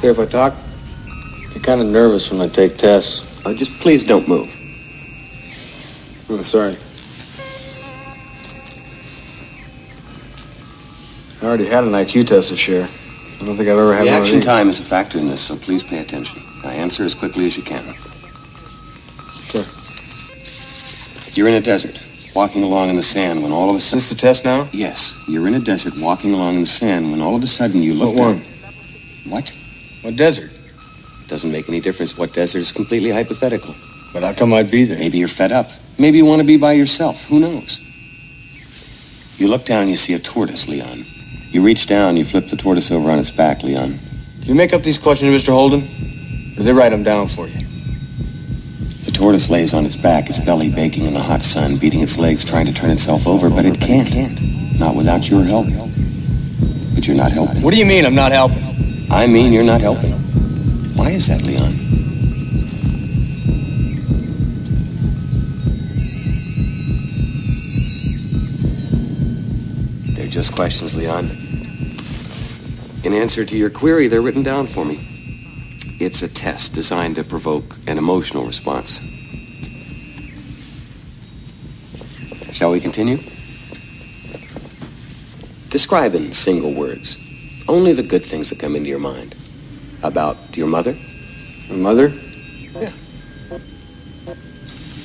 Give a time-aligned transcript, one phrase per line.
[0.00, 0.54] Care if I talk?
[1.06, 3.44] I get kind of nervous when I take tests.
[3.44, 4.48] Uh, just please don't move.
[6.30, 6.74] Oh, sorry.
[11.42, 12.84] I already had an IQ test this year.
[12.84, 15.42] I don't think I've ever had The one action time is a factor in this,
[15.42, 16.40] so please pay attention.
[16.62, 17.82] Now answer as quickly as you can.
[19.52, 19.64] Sure.
[21.34, 22.00] You're in a desert,
[22.34, 23.98] walking along in the sand when all of a Is sudden...
[23.98, 24.66] this the test now?
[24.72, 27.82] Yes, you're in a desert walking along in the sand when all of a sudden
[27.82, 28.42] you look What one?
[29.28, 29.52] What?
[30.02, 30.50] What desert?
[31.28, 33.74] Doesn't make any difference what desert is completely hypothetical.
[34.12, 34.98] But how come I'd be there?
[34.98, 35.66] Maybe you're fed up.
[35.98, 37.24] Maybe you want to be by yourself.
[37.28, 37.78] Who knows?
[39.38, 41.04] You look down and you see a tortoise, Leon.
[41.50, 43.98] You reach down, you flip the tortoise over on its back, Leon.
[44.40, 45.52] Do you make up these questions, Mr.
[45.52, 45.82] Holden?
[45.82, 47.58] Or do they write them down for you?
[49.04, 52.18] The tortoise lays on its back, its belly baking in the hot sun, beating its
[52.18, 54.40] legs, trying to turn itself over, but it can't.
[54.78, 55.66] Not without your help.
[56.94, 57.62] But you're not helping.
[57.62, 58.62] What do you mean I'm not helping?
[59.12, 60.12] I mean, you're not helping.
[60.94, 61.74] Why is that, Leon?
[70.14, 71.28] They're just questions, Leon.
[73.02, 75.00] In answer to your query, they're written down for me.
[75.98, 79.00] It's a test designed to provoke an emotional response.
[82.52, 83.18] Shall we continue?
[85.68, 87.16] Describe in single words
[87.70, 89.36] only the good things that come into your mind.
[90.02, 90.96] About your mother?
[91.70, 92.08] My mother?
[92.08, 92.92] Yeah.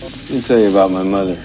[0.01, 1.39] Let me tell you about my mother.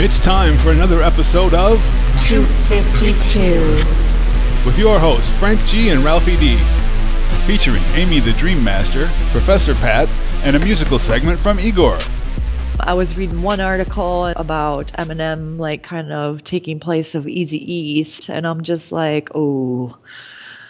[0.00, 1.78] It's time for another episode of
[2.26, 3.84] 252.
[4.64, 6.56] with your hosts Frank G and Ralphie D,
[7.46, 10.08] featuring Amy the Dream Master, Professor Pat,
[10.44, 11.98] and a musical segment from Igor.
[12.80, 18.28] I was reading one article about Eminem, like kind of taking place of Easy East,
[18.28, 19.98] and I'm just like, oh,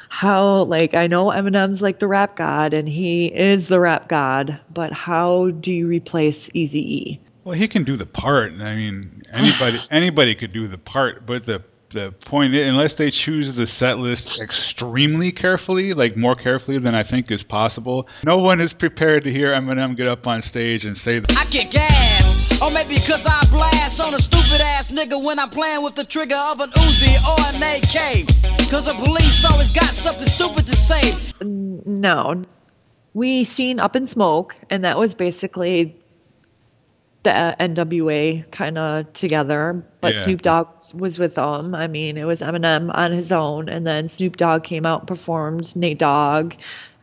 [0.08, 4.58] how, like, I know Eminem's like the rap god, and he is the rap god,
[4.72, 7.20] but how do you replace Easy E?
[7.44, 8.52] Well, he can do the part.
[8.60, 13.10] I mean, anybody anybody could do the part, but the the point is, unless they
[13.10, 18.38] choose the set list extremely carefully, like more carefully than I think is possible, no
[18.38, 22.60] one is prepared to hear Eminem get up on stage and say I kick ass.
[22.60, 26.04] Or maybe cause I blast on a stupid ass nigga when I'm playing with the
[26.04, 28.26] trigger of an Uzi or an AK.
[28.70, 31.44] Cause the police always got something stupid to say.
[31.44, 32.42] No.
[33.14, 35.96] We seen Up in Smoke, and that was basically
[37.28, 40.20] the uh, NWA kind of together, but Yeah.
[40.20, 41.74] Snoop Dogg was with them.
[41.74, 45.08] I mean, it was Eminem on his own, and then Snoop Dogg came out and
[45.08, 46.54] performed, Nate Dogg,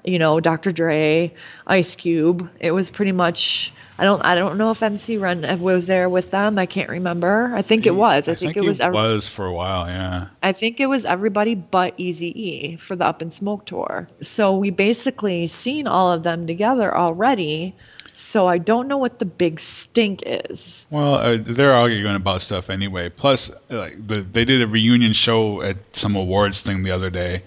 [0.03, 0.71] you know, Dr.
[0.71, 1.33] Dre,
[1.67, 2.49] Ice Cube.
[2.59, 3.73] It was pretty much.
[3.97, 4.23] I don't.
[4.25, 6.59] I don't know if MC Ren was there with them.
[6.59, 7.51] I can't remember.
[7.55, 8.27] I think it was.
[8.27, 8.81] I, think, it was.
[8.81, 9.87] every- was for a while.
[9.87, 10.27] Yeah.
[10.43, 14.07] I think it was everybody but Easy E for the Up in Smoke tour.
[14.21, 17.75] So we basically seen all of them together already.
[18.17, 20.87] So I don't know what the big stink is.
[20.89, 23.09] Well, uh, they're arguing about stuff anyway.
[23.09, 27.41] Plus, like the, they did a reunion show at some awards thing the other day,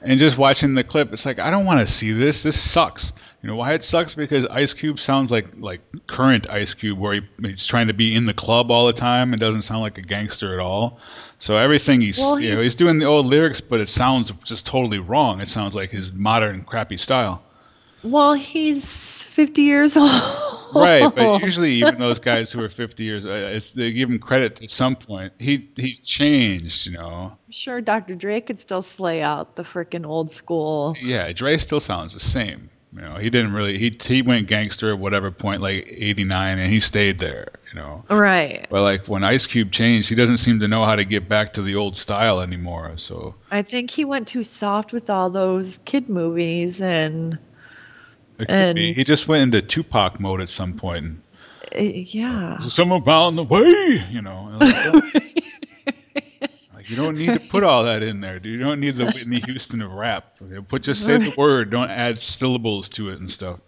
[0.00, 2.44] and just watching the clip, it's like I don't want to see this.
[2.44, 3.12] This sucks.
[3.42, 4.14] You know why it sucks?
[4.14, 8.14] Because Ice Cube sounds like like current Ice Cube, where he, he's trying to be
[8.14, 11.00] in the club all the time and doesn't sound like a gangster at all.
[11.40, 14.30] So everything he's Well, you know he's- he's doing the old lyrics, but it sounds
[14.44, 15.40] just totally wrong.
[15.40, 17.42] It sounds like his modern crappy style.
[18.02, 20.10] Well, he's 50 years old.
[20.74, 24.62] right but usually even those guys who are 50 years uh, they give him credit
[24.62, 28.14] at some point he he's changed you know I'm sure Dr.
[28.14, 30.94] Dre could still slay out the freaking old school.
[31.02, 34.90] yeah Dre still sounds the same you know he didn't really he he went gangster
[34.92, 38.66] at whatever point like 89 and he stayed there you know Right.
[38.70, 41.52] but like when Ice Cube changed he doesn't seem to know how to get back
[41.54, 45.80] to the old style anymore so I think he went too soft with all those
[45.84, 47.38] kid movies and
[48.42, 51.22] it And- he just went into Tupac mode at some point and
[51.74, 52.58] uh, yeah.
[52.58, 54.58] someone on the way you know
[56.82, 58.58] Like, you don't need to put all that in there, dude.
[58.58, 60.36] You don't need the Whitney Houston of rap.
[60.66, 61.70] Put just say the word.
[61.70, 63.60] Don't add syllables to it and stuff.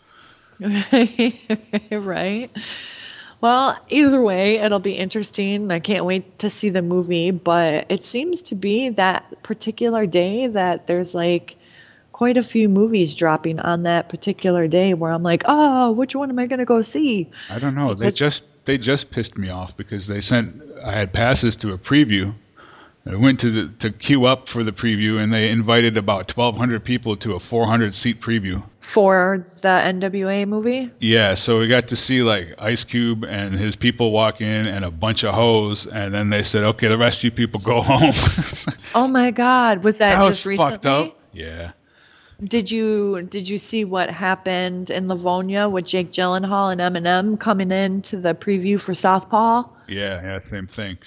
[1.92, 2.50] right.
[3.40, 5.70] Well, either way, it'll be interesting.
[5.70, 10.48] I can't wait to see the movie, but it seems to be that particular day
[10.48, 11.56] that there's like
[12.14, 16.30] quite a few movies dropping on that particular day where I'm like, oh, which one
[16.30, 17.28] am I going to go see?
[17.50, 17.92] I don't know.
[17.92, 21.78] They just they just pissed me off because they sent I had passes to a
[21.78, 22.32] preview,
[23.06, 26.82] I went to the, to queue up for the preview, and they invited about 1,200
[26.82, 28.62] people to a 400 seat preview.
[28.80, 30.90] For the NWA movie?
[31.00, 34.86] Yeah, so we got to see like Ice Cube and his people walk in, and
[34.86, 37.82] a bunch of hoes, and then they said, "Okay, the rest of you people go
[37.82, 38.14] home."
[38.94, 39.82] Oh my God!
[39.82, 40.72] Was that, that just was recently?
[40.72, 41.18] fucked up.
[41.32, 41.72] Yeah.
[42.42, 47.70] Did you did you see what happened in Livonia with Jake Gyllenhaal and Eminem coming
[47.70, 49.64] in to the preview for Southpaw?
[49.86, 50.98] Yeah, yeah, same thing.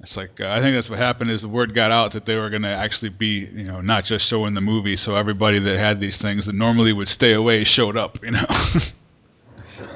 [0.00, 2.36] It's like uh, I think that's what happened is the word got out that they
[2.36, 5.78] were going to actually be, you know, not just showing the movie, so everybody that
[5.78, 8.46] had these things that normally would stay away showed up, you know.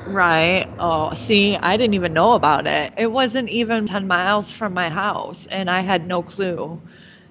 [0.05, 0.67] Right.
[0.79, 2.93] Oh, see, I didn't even know about it.
[2.97, 6.81] It wasn't even 10 miles from my house, and I had no clue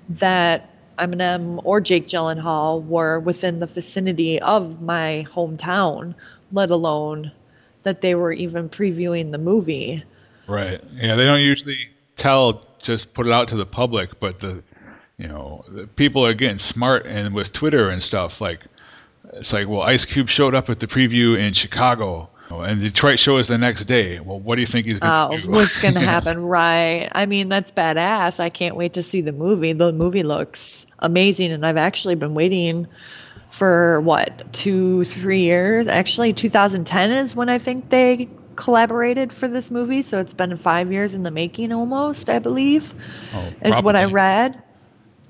[0.09, 6.13] that Eminem or Jake Gyllenhaal were within the vicinity of my hometown,
[6.51, 7.31] let alone
[7.83, 10.03] that they were even previewing the movie.
[10.47, 10.81] right.
[10.93, 14.63] Yeah, they don't usually tell just put it out to the public, but the
[15.17, 18.61] you know, the people are getting smart and with Twitter and stuff like
[19.33, 22.29] it's like, well, Ice Cube showed up at the preview in Chicago.
[22.51, 24.19] Oh, and Detroit show is the next day.
[24.19, 25.51] Well, what do you think he's going Oh, to do?
[25.51, 26.43] what's going to happen?
[26.43, 27.07] Right.
[27.13, 28.39] I mean, that's badass.
[28.39, 29.73] I can't wait to see the movie.
[29.73, 31.51] The movie looks amazing.
[31.51, 32.87] And I've actually been waiting
[33.49, 35.87] for what, two, three years?
[35.87, 40.01] Actually, 2010 is when I think they collaborated for this movie.
[40.01, 42.93] So it's been five years in the making almost, I believe,
[43.33, 44.61] Oh, is what I read.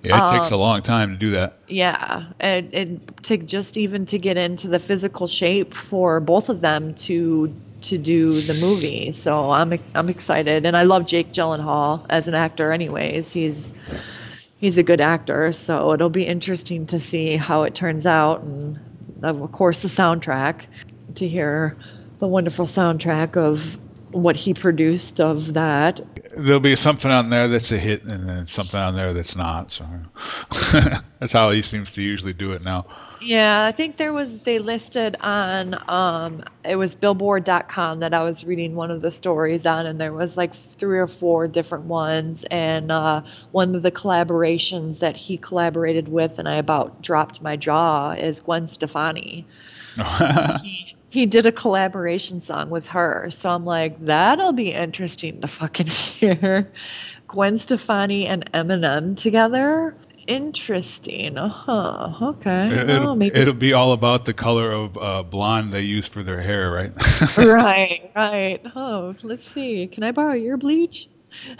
[0.03, 1.59] Yeah, it takes Um, a long time to do that.
[1.67, 6.61] Yeah, and, and to just even to get into the physical shape for both of
[6.61, 9.11] them to to do the movie.
[9.11, 12.71] So I'm I'm excited, and I love Jake Gyllenhaal as an actor.
[12.71, 13.73] Anyways, he's
[14.57, 18.79] he's a good actor, so it'll be interesting to see how it turns out, and
[19.23, 20.65] of course the soundtrack
[21.15, 21.77] to hear
[22.19, 23.79] the wonderful soundtrack of
[24.11, 26.01] what he produced of that
[26.35, 29.71] There'll be something on there that's a hit, and then something on there that's not.
[29.71, 29.85] So
[31.19, 32.85] that's how he seems to usually do it now.
[33.21, 38.43] Yeah, I think there was they listed on um it was billboard.com that I was
[38.45, 42.45] reading one of the stories on and there was like three or four different ones
[42.49, 47.55] and uh one of the collaborations that he collaborated with and I about dropped my
[47.55, 49.45] jaw is Gwen Stefani.
[50.63, 53.27] he, he did a collaboration song with her.
[53.29, 56.71] So I'm like, that'll be interesting to fucking hear.
[57.27, 59.93] Gwen Stefani and Eminem together.
[60.27, 61.35] Interesting.
[61.35, 62.13] Huh.
[62.21, 62.69] Okay.
[62.69, 63.35] It- Well, it'll, maybe.
[63.37, 66.93] it'll be all about the color of uh, blonde they use for their hair, right?
[67.37, 68.09] right.
[68.15, 68.61] Right.
[68.75, 69.87] Oh, let's see.
[69.87, 71.09] Can I borrow your bleach?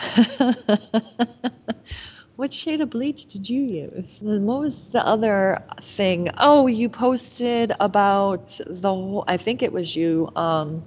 [2.42, 4.20] what shade of bleach did you use?
[4.20, 6.28] And what was the other thing?
[6.40, 10.82] Oh, you posted about the whole, I think it was you, um,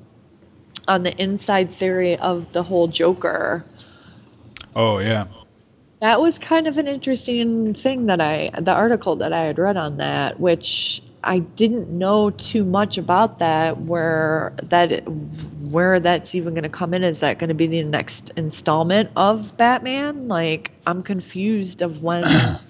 [0.88, 3.64] on the inside theory of the whole Joker.
[4.74, 5.26] oh yeah,
[6.00, 9.76] That was kind of an interesting thing that I, the article that I had read
[9.76, 13.80] on that, which I didn't know too much about that.
[13.82, 17.04] Where that, where that's even going to come in?
[17.04, 20.28] Is that going to be the next installment of Batman?
[20.28, 22.60] Like, I'm confused of when.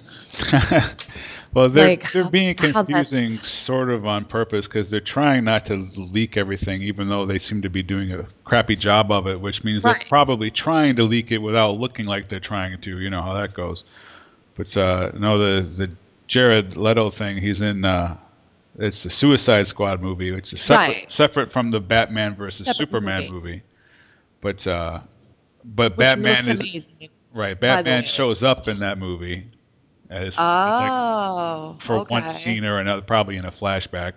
[1.54, 5.76] well they're Like, they're being confusing sort of on purpose because they're trying not to
[5.96, 9.40] leak everything, even though they seem to be doing a crappy job of it.
[9.40, 9.96] Which means Right.
[9.98, 12.98] they're probably trying to leak it without looking like they're trying to.
[12.98, 13.84] You know how that goes.
[14.56, 15.90] But uh, no, the the
[16.28, 17.38] Jared Leto thing.
[17.38, 17.84] He's in.
[17.84, 18.16] Uh,
[18.78, 21.12] it's the Suicide Squad movie, which is separate Right.
[21.12, 23.32] separate from the Batman versus Separate Superman movie.
[23.32, 23.62] movie.
[24.40, 25.00] But uh,
[25.64, 27.08] but Which Batman is amazing.
[27.32, 27.58] right.
[27.58, 29.46] Batman shows up in that movie
[30.10, 34.14] as as, like, Oh, for one scene or another, probably in a flashback.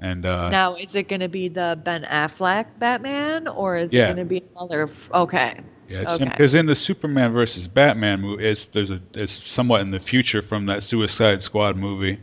[0.00, 4.04] And uh, Now, is it going to be the Ben Affleck Batman, or is Yeah.
[4.04, 4.84] it going to be another?
[4.84, 5.54] f- Okay.
[5.88, 6.24] yeah, it's okay.
[6.24, 10.40] because in the Superman versus Batman movie, it's there's a it's somewhat in the future
[10.40, 12.20] from that Suicide Squad movie,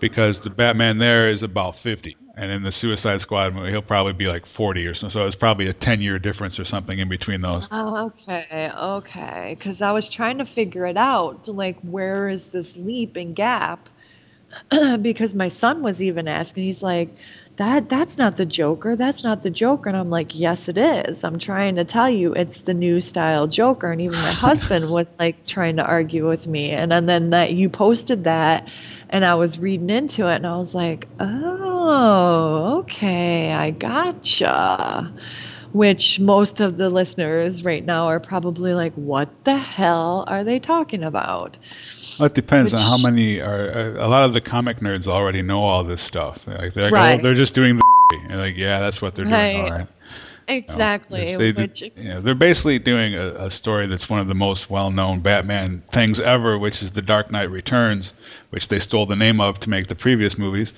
[0.00, 4.12] because the Batman there is about fifty, and in the Suicide Squad movie, he'll probably
[4.14, 5.08] be like forty or so.
[5.08, 7.70] So it's probably a ten year difference or something in between those.
[7.70, 9.56] Oh, okay, okay.
[9.58, 11.46] Because I was trying to figure it out.
[11.48, 13.88] Like, where is this leap and gap?
[15.02, 17.18] because my son was even asking, he's like,
[17.60, 18.96] that that's not the Joker.
[18.96, 19.90] That's not the Joker.
[19.90, 21.22] And I'm like, yes, it is.
[21.22, 23.92] I'm trying to tell you it's the new style Joker.
[23.92, 26.70] And even my husband was like trying to argue with me.
[26.70, 28.66] And, and then that you posted that
[29.10, 35.12] and I was reading into it and I was like, oh, okay, I gotcha
[35.72, 40.58] which most of the listeners right now are probably like, what the hell are they
[40.58, 41.56] talking about?
[42.20, 43.96] Well, it depends on how many are.
[43.96, 46.38] A lot of the comic nerds already know all this stuff.
[46.46, 47.18] Like they're like, Right.
[47.18, 47.82] oh, they're just doing the,
[48.28, 49.34] and like, yeah, that's what they're doing.
[49.34, 49.56] Right.
[49.56, 49.88] All right.
[50.48, 51.20] exactly.
[51.24, 54.34] Yes, they, which, you know, they're basically doing a, a story that's one of the
[54.34, 58.12] most well-known Batman things ever, which is The Dark Knight Returns,
[58.50, 60.72] which they stole the name of to make the previous movies.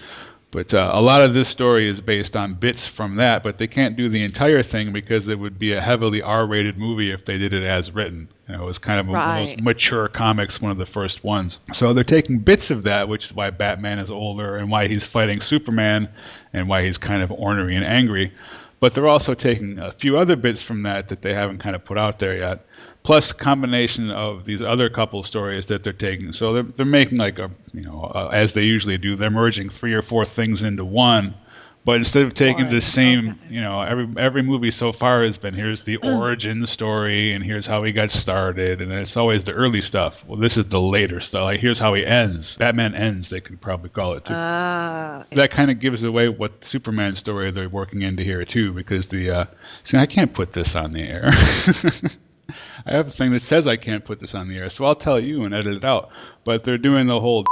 [0.51, 3.67] But uh, a lot of this story is based on bits from that, but they
[3.67, 7.39] can't do the entire thing because it would be a heavily R-rated movie if they
[7.39, 8.29] did it as written.
[8.53, 11.25] You know, it was kind of one of those mature comics, one of the first
[11.25, 11.59] ones.
[11.73, 15.07] So they're taking bits of that, which is why Batman is older and why he's
[15.07, 16.07] fighting Superman
[16.53, 18.31] and why he's kind of ornery and angry.
[18.79, 21.83] But they're also taking a few other bits from that that they haven't kind of
[21.83, 22.67] put out there yet.
[23.05, 26.33] Plus, combination of these other couple stories that they're taking.
[26.33, 29.71] So they're, they're making like a, you know, uh, as they usually do, they're merging
[29.71, 31.35] three or four things into one.
[31.85, 35.53] But instead of taking the same, you know, every every movie so far has been
[35.53, 39.81] here's the origin story and here's how he got started, and it's always the early
[39.81, 40.25] stuff.
[40.25, 41.43] Well, this is the later stuff.
[41.43, 42.57] Like here's how he ends.
[42.57, 43.31] Batman ends.
[43.31, 47.51] They could probably call it too ah, that kind of gives away what Superman story
[47.51, 49.45] they're working into here too, because the uh,
[49.83, 51.31] see I can't put this on the air.
[52.87, 54.95] I have a thing that says I can't put this on the air, so I'll
[54.95, 56.11] tell you and edit it out.
[56.45, 57.45] But they're doing the whole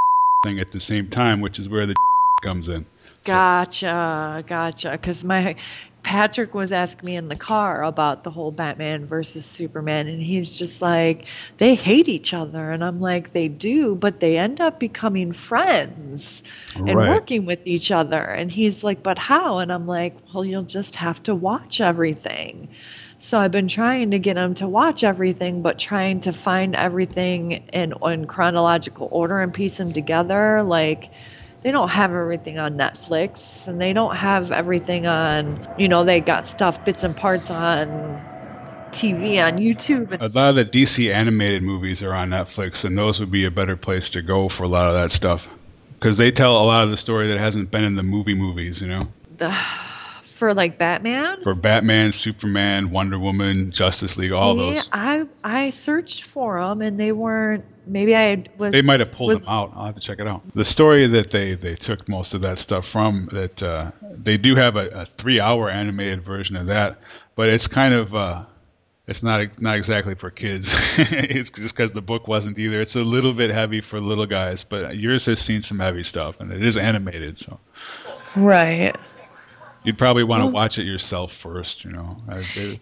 [0.44, 1.94] thing at the same time, which is where the
[2.42, 2.84] comes in.
[3.28, 4.90] Gotcha, gotcha.
[4.92, 5.56] Because my
[6.02, 10.48] Patrick was asking me in the car about the whole Batman versus Superman, and he's
[10.50, 11.26] just like,
[11.58, 16.42] they hate each other, and I'm like, they do, but they end up becoming friends
[16.86, 17.04] and Right.
[17.04, 18.22] working with each other.
[18.22, 19.58] And he's like, but how?
[19.58, 22.70] And I'm like, well, you'll just have to watch everything.
[23.18, 27.52] So I've been trying to get him to watch everything, but trying to find everything
[27.74, 30.62] in, in chronological order and piece them together.
[30.62, 31.12] Like,
[31.62, 36.20] they don't have everything on Netflix and they don't have everything on, you know, they
[36.20, 38.24] got stuff, bits and parts on
[38.92, 40.16] TV, on YouTube.
[40.20, 43.50] A lot of the DC animated movies are on Netflix, and those would be a
[43.50, 45.46] better place to go for a lot of that stuff,
[45.98, 48.80] because they tell a lot of the story that hasn't been in the movie movies.
[48.80, 49.08] You know.
[50.38, 51.42] The, for like Batman.
[51.42, 54.88] for Batman, Superman, Wonder Woman, Justice League, all See, those.
[54.92, 57.64] I I searched for them and they weren't.
[57.86, 58.72] Maybe I was.
[58.72, 59.72] They might have pulled was- them out.
[59.74, 60.42] I'll have to check it out.
[60.54, 64.54] The story that they, they took most of that stuff from, that uh, they do
[64.54, 66.98] have a, a three hour animated version of that,
[67.34, 68.44] but it's kind of uh,
[69.06, 70.74] it's not not exactly for kids.
[70.98, 72.80] it's just because the book wasn't either.
[72.80, 76.40] It's a little bit heavy for little guys, but yours has seen some heavy stuff,
[76.40, 77.58] and it is animated, so
[78.36, 78.94] Right.
[79.88, 81.82] You'd probably want to Well- watch it yourself first.
[81.84, 82.16] You know,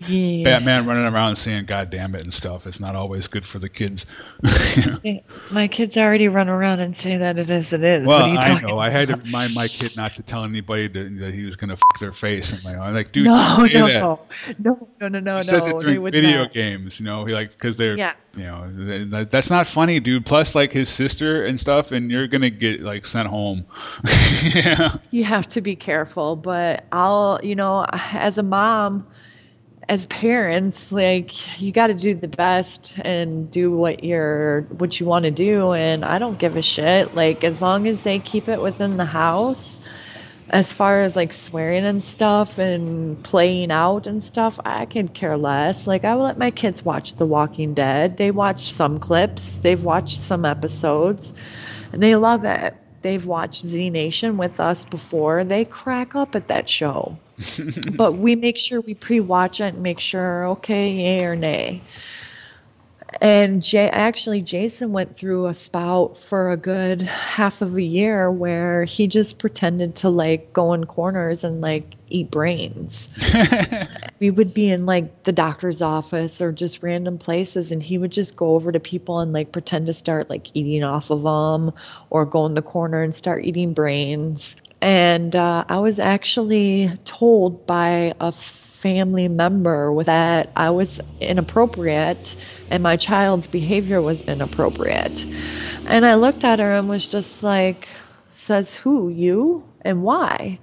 [0.08, 0.42] Yeah.
[0.44, 2.66] Batman running around saying "God damn it" and stuff.
[2.66, 4.04] It's not always good for the kids.
[4.76, 5.20] You know?
[5.50, 7.72] My kids already run around and say that it is.
[7.72, 8.06] It is.
[8.06, 8.78] Well, what are you I know.
[8.78, 9.24] I had to about?
[9.26, 12.12] remind my kid not to tell anybody to, that he was going to f- their
[12.12, 12.52] face.
[12.52, 14.20] And like, I'm like, dude, no, no, no,
[14.58, 15.78] no, no, no, no, He says it.
[15.78, 16.52] During video not.
[16.52, 18.12] games, you know, he like because they're, Yeah.
[18.36, 20.26] You know, th- th- that's not funny, dude.
[20.26, 23.64] Plus, like his sister and stuff, and you're gonna get like sent home.
[24.54, 24.96] yeah.
[25.10, 29.06] You have to be careful, but I'll, you know, as a mom,
[29.88, 35.06] as parents, like you got to do the best and do what you're what you
[35.06, 37.14] want to do and I don't give a shit.
[37.14, 39.78] Like as long as they keep it within the house,
[40.50, 45.36] as far as like swearing and stuff and playing out and stuff, I could care
[45.36, 45.86] less.
[45.86, 48.16] Like I will let my kids watch The Walking Dead.
[48.16, 51.34] They watch some clips, they've watched some episodes,
[51.92, 52.76] and they love it.
[53.02, 55.44] They've watched Z Nation with us before.
[55.44, 57.18] They crack up at that show.
[57.96, 61.82] but we make sure we pre-watch it and make sure okay, yay or nay.
[63.20, 68.30] And Jay, actually, Jason went through a spout for a good half of a year
[68.30, 73.10] where he just pretended to like go in corners and like eat brains.
[74.20, 78.12] we would be in like the doctor's office or just random places, and he would
[78.12, 81.72] just go over to people and like pretend to start like eating off of them
[82.10, 84.56] or go in the corner and start eating brains.
[84.82, 88.30] And uh, I was actually told by a
[88.76, 92.36] family member with that I was inappropriate
[92.70, 95.24] and my child's behavior was inappropriate.
[95.86, 97.88] And I looked at her and was just like,
[98.30, 99.08] says who?
[99.08, 99.64] You?
[99.80, 100.58] And why?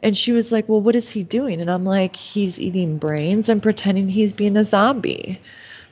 [0.00, 1.60] And she was like, Well, what is he doing?
[1.60, 5.40] And I'm like, He's eating brains and pretending he's being a zombie.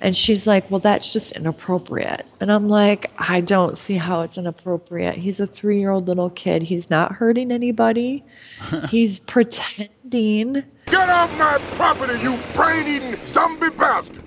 [0.01, 2.27] And she's like, Well, that's just inappropriate.
[2.41, 5.17] And I'm like, I don't see how it's inappropriate.
[5.17, 6.63] He's a three year old little kid.
[6.63, 8.25] He's not hurting anybody.
[8.91, 10.65] he's pretending.
[10.91, 14.25] Get off my property, you brain-eating zombie bastard!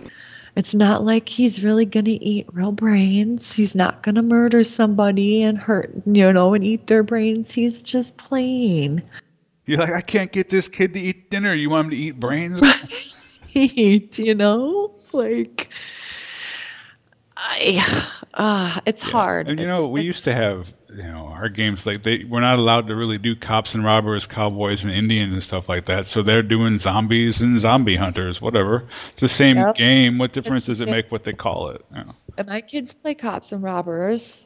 [0.56, 3.54] It's not like he's really going to eat real brains.
[3.54, 7.52] He's not going to murder somebody and hurt, you know, and eat their brains.
[7.54, 9.02] He's just playing.
[9.66, 11.54] You're like, I can't get this kid to eat dinner.
[11.54, 13.50] You want him to eat brains?
[13.54, 14.94] Eat, you know?
[15.14, 15.70] Like,
[17.38, 19.48] I, ah, it's hard.
[19.50, 22.42] And you It's- know, we used to have you know, our games like they we're
[22.42, 26.08] not allowed to really do cops and robbers, cowboys and Indians and stuff like that.
[26.08, 28.86] So they're doing zombies and zombie hunters, whatever.
[29.12, 29.76] It's the same Yep.
[29.76, 30.18] game.
[30.18, 31.86] What difference does it make what they call it?
[31.96, 32.16] You know?
[32.48, 34.46] My kids play cops and robbers.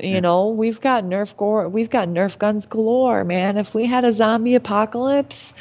[0.00, 3.56] You know, we've got Nerf gore, we've got Nerf guns galore, man.
[3.56, 5.52] If we had a zombie apocalypse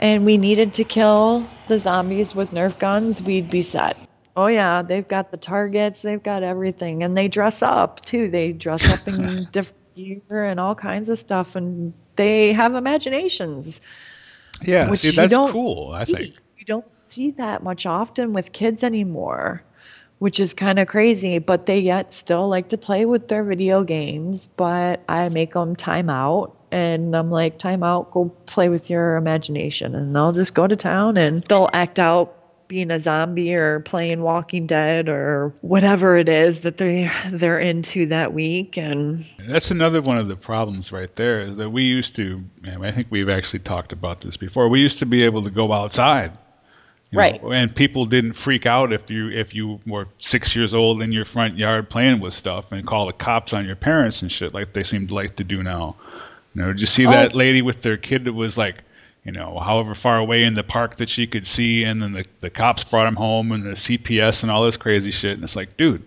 [0.00, 3.96] and we needed to kill the zombies with Nerf guns, we'd be set.
[4.36, 8.28] Oh yeah, they've got the targets, they've got everything, and they dress up too.
[8.30, 13.80] They dress up in different gear and all kinds of stuff, and they have imaginations
[14.62, 15.92] Yeah, which see, you that's don't cool.
[15.94, 16.34] I think.
[16.56, 19.64] You don't see that much often with kids anymore,
[20.18, 21.38] which is kind of crazy.
[21.38, 24.46] But they yet still like to play with their video games.
[24.48, 29.16] But I make them time out, and I'm like, time out, go play with your
[29.16, 32.36] imagination, and they'll just go to town and they'll act out
[32.72, 38.06] being a zombie or playing Walking Dead or whatever it is that they they're into
[38.06, 42.42] that week and That's another one of the problems right there that we used to,
[42.64, 44.70] I think we've actually talked about this before.
[44.70, 46.32] We used to be able to go outside,
[47.12, 47.42] Right.
[47.42, 51.12] know, and people didn't freak out if you if you were six years old in
[51.12, 54.54] your front yard playing with stuff and call the cops on your parents and shit
[54.54, 55.94] like they seem to like to do now.
[56.54, 57.10] You know, did you see oh.
[57.10, 57.36] that Oh.
[57.36, 58.82] lady with their kid that was like,
[59.24, 62.24] you know, however far away in the park that she could see, and then the,
[62.40, 65.54] the cops brought him home and the CPS and all this crazy shit, and it's
[65.56, 66.02] like, dude,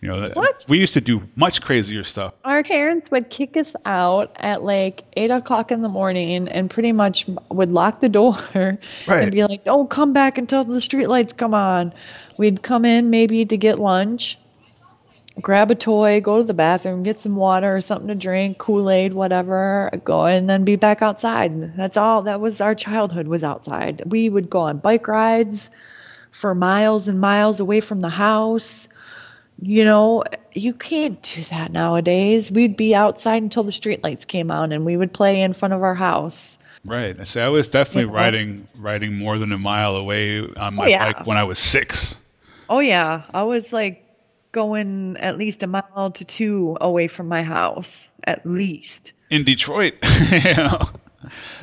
[0.00, 0.64] you know, What?
[0.68, 2.32] we used to do much crazier stuff.
[2.44, 6.92] our parents would kick us out at like eight o'clock in the morning and pretty
[6.92, 8.78] much would lock the door Right.
[9.08, 11.92] and be like, "Oh, come back until the streetlights come on."
[12.38, 14.38] We'd come in maybe to get lunch,
[15.40, 18.90] grab a toy, go to the bathroom, get some water or something to drink, Kool
[18.90, 21.76] Aid, whatever, go and then be back outside.
[21.76, 22.22] That's all.
[22.22, 24.02] That was our childhood was outside.
[24.06, 25.70] We would go on bike rides
[26.30, 28.88] for miles and miles away from the house.
[29.62, 32.50] You know, you can't do that nowadays.
[32.50, 35.82] We'd be outside until the streetlights came on and we would play in front of
[35.82, 36.58] our house.
[36.84, 37.18] Right.
[37.20, 38.14] I say I was definitely You know?
[38.14, 41.12] riding riding more than a mile away on oh, my Oh, yeah.
[41.12, 42.16] bike when I was six.
[42.70, 43.22] Oh, yeah.
[43.34, 44.02] I was like
[44.52, 49.12] going at least a mile to two away from my house, at least.
[49.30, 49.94] in Detroit.
[50.30, 50.88] you know,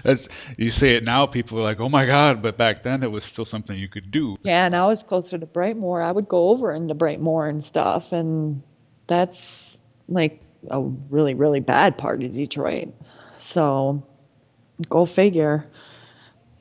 [0.04, 0.28] that's
[0.58, 3.26] you say it now, people are like, "Oh my god!" But back then, it was
[3.26, 4.38] still something you could do.
[4.44, 6.04] Yeah, and I was closer to Brightmoor.
[6.04, 8.62] I would go over into Brightmoor and stuff, and
[9.08, 12.94] that's like a really, really bad part of Detroit.
[13.38, 14.04] So
[14.90, 15.66] go figure.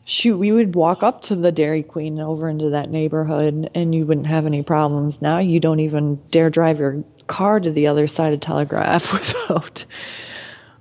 [0.08, 4.06] Shoot, we would walk up to the Dairy Queen over into that neighborhood and you
[4.06, 5.20] wouldn't have any problems.
[5.20, 9.12] Now you don't even dare drive your car to the other side of Telegraph
[9.48, 9.84] without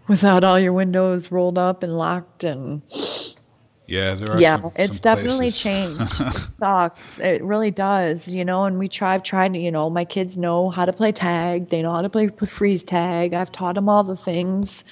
[0.07, 2.83] without all your windows rolled up and locked and
[3.87, 4.39] Yeah, there are.
[4.39, 5.59] yeah, some- it's some definitely places.
[5.59, 6.21] changed.
[6.21, 7.17] it sucks.
[7.19, 8.65] It really does, you know.
[8.65, 11.69] And we try, I've tried to, you know, my kids know how to play tag.
[11.69, 13.33] They know how to play freeze tag.
[13.33, 14.85] I've taught them all the things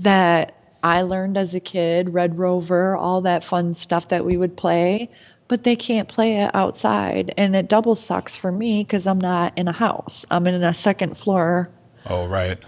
[0.00, 4.56] that I learned as a kid, Red Rover, all that fun stuff that we would
[4.56, 5.10] play.
[5.48, 9.52] But they can't play it outside, and it double sucks for me because I'm not
[9.58, 10.24] in a house.
[10.30, 11.68] I'm in a second floor
[12.06, 12.58] oh right.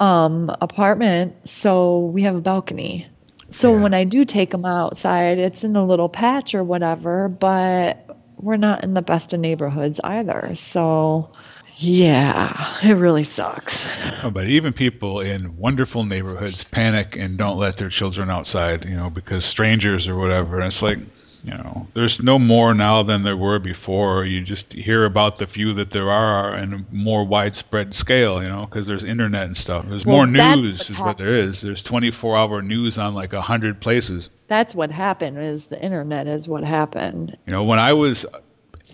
[0.00, 3.06] um, apartment, so we have a balcony.
[3.50, 3.78] So Yeah.
[3.78, 8.04] when I do take them outside, it's in a little patch or whatever, but
[8.36, 10.50] we're not in the best of neighborhoods either.
[10.54, 11.30] So
[11.78, 13.88] yeah, it really sucks.
[14.22, 18.96] Oh, but even people in wonderful neighborhoods panic and don't let their children outside, you
[18.96, 20.56] know, because strangers or whatever.
[20.56, 20.98] And it's like,
[21.44, 24.24] you know, there's no more now than there were before.
[24.24, 28.48] You just hear about the few that there are in a more widespread scale, you
[28.48, 29.84] know, because there's internet and stuff.
[29.86, 31.60] There's Well, more news, is what there is.
[31.60, 34.30] There's 24 hour news on like a hundred places.
[34.48, 37.36] That's what happened is the internet is what happened.
[37.46, 38.24] You know, when I was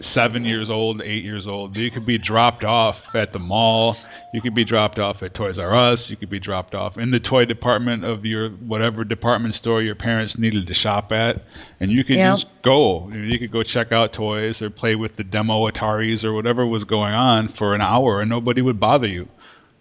[0.04, 3.94] seven years old, eight years old, you could be dropped off at the mall.
[4.34, 6.08] You could be dropped off at Toys R Us.
[6.10, 9.94] You could be dropped off in the toy department of your whatever department store your
[9.94, 11.42] parents needed to shop at,
[11.80, 12.32] and you could Yep.
[12.32, 13.10] just go.
[13.12, 16.66] You, you could go check out toys or play with the demo Ataris or whatever
[16.66, 19.28] was going on for an hour, and nobody would bother you.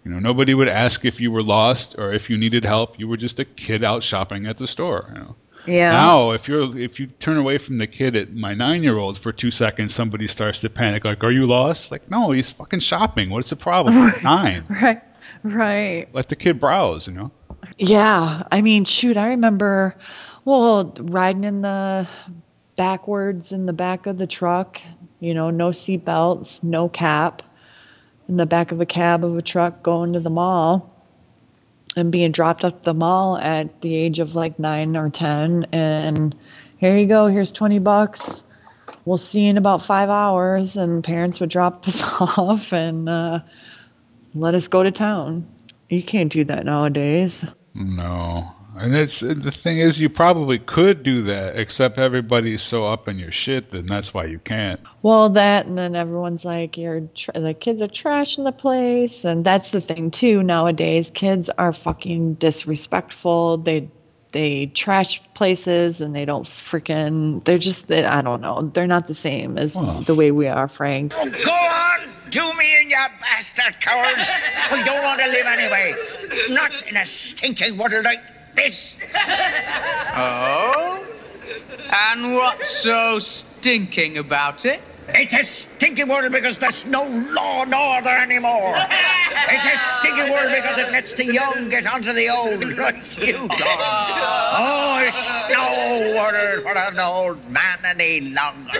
[0.04, 2.98] You know, nobody would ask if you were lost or if you needed help.
[2.98, 5.06] You were just a kid out shopping at the store.
[5.14, 5.36] You know.
[5.66, 5.92] Yeah.
[5.92, 9.18] Now, if you're if you turn away from the kid at my nine year old
[9.18, 11.04] for two seconds, somebody starts to panic.
[11.04, 11.90] Like, are you lost?
[11.90, 13.30] Like, no, he's fucking shopping.
[13.30, 14.10] What's the problem?
[14.24, 14.64] Nine.
[14.68, 15.00] Right.
[15.44, 16.06] Right.
[16.12, 17.06] Let the kid browse.
[17.06, 17.30] You know.
[17.78, 19.96] Yeah, I mean, shoot, I remember,
[20.44, 22.08] well, riding in the
[22.76, 24.80] backwards in the back of the truck,
[25.20, 27.42] you know, no seat belts, no cap,
[28.28, 30.91] in the back of a cab of a truck going to the mall
[31.96, 35.66] and being dropped up the mall at the age of like nine or 10.
[35.72, 36.34] And
[36.78, 38.44] here you go, here's 20 bucks.
[39.04, 40.76] We'll see in about five hours.
[40.76, 43.40] And parents would drop us off and uh,
[44.34, 45.46] let us go to town.
[45.88, 47.44] You can't do that nowadays.
[47.74, 48.50] No.
[48.78, 53.18] And it's the thing is, you probably could do that, except everybody's so up in
[53.18, 54.80] your shit, then that's why you can't.
[55.02, 59.44] Well, that and then everyone's like, "You're tr- the kids are trashing the place," and
[59.44, 60.42] that's the thing too.
[60.42, 63.58] Nowadays, kids are fucking disrespectful.
[63.58, 63.88] They
[64.32, 67.44] they trash places and they don't freaking.
[67.44, 68.70] They're just they, I don't know.
[68.72, 70.02] They're not the same as Well.
[70.02, 71.12] the way we are, Frank.
[71.12, 74.26] Go on, do me in, you bastard cowards.
[74.72, 75.94] We don't want to live anyway.
[76.48, 78.20] Not in a stinking water like
[78.54, 78.96] this.
[80.14, 81.06] Oh?
[81.90, 84.80] And what's so stinking about it?
[85.08, 88.74] It's a stinking world because there's no law and order anymore.
[89.44, 93.32] It's a stinking world because it lets the young get onto the old like you
[93.32, 93.48] done.
[93.50, 98.78] Oh, it's no world for an old man any longer.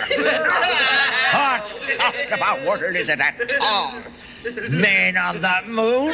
[1.33, 4.03] What sort of a world is it at all?
[4.69, 6.11] Men on the moon.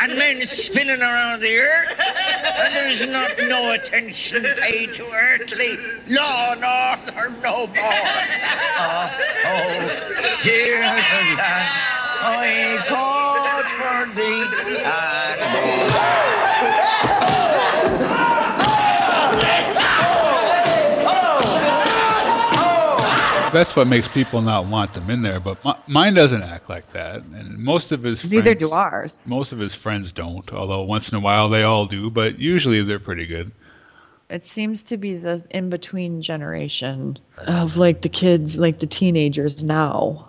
[0.00, 1.98] And men spinning around the earth,
[2.58, 5.76] and there's not no attention paid to earthly
[6.08, 7.76] law and order no more.
[8.80, 9.10] Oh,
[9.46, 11.40] oh dear land,
[12.20, 14.44] I fought for thee.
[14.84, 15.40] And
[23.58, 25.40] That's what makes people not want them in there.
[25.40, 28.70] But mi- mine doesn't act like that, and most of his friends, Neither friends, do
[28.70, 29.24] ours.
[29.26, 32.08] Most of his friends don't, although once in a while they all do.
[32.08, 33.50] But usually they're pretty good.
[34.30, 37.18] It seems to be the in between generation
[37.48, 40.28] of like the kids, like the teenagers now,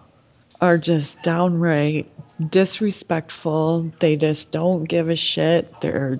[0.60, 2.10] are just downright
[2.50, 3.92] disrespectful.
[4.00, 5.82] They just don't give a shit.
[5.82, 6.20] They're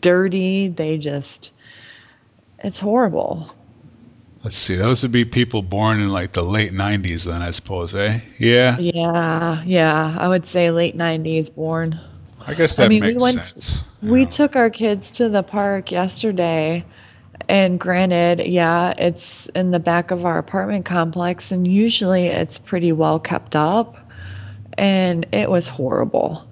[0.00, 0.68] dirty.
[0.68, 1.52] They just,
[2.64, 3.54] it's horrible.
[4.42, 7.94] Let's see, those would be people born in like the late '90s, then I suppose,
[7.94, 8.20] eh?
[8.38, 10.16] Yeah, Yeah, yeah.
[10.18, 12.00] I would say late 90s born.
[12.46, 13.44] I guess that I mean, makes we went.
[13.44, 13.78] sense.
[14.02, 16.84] We took our kids to the park yesterday,
[17.48, 22.92] and granted, yeah, it's in the back of our apartment complex, and usually it's pretty
[22.92, 23.96] well kept up,
[24.78, 26.49] and it was horrible.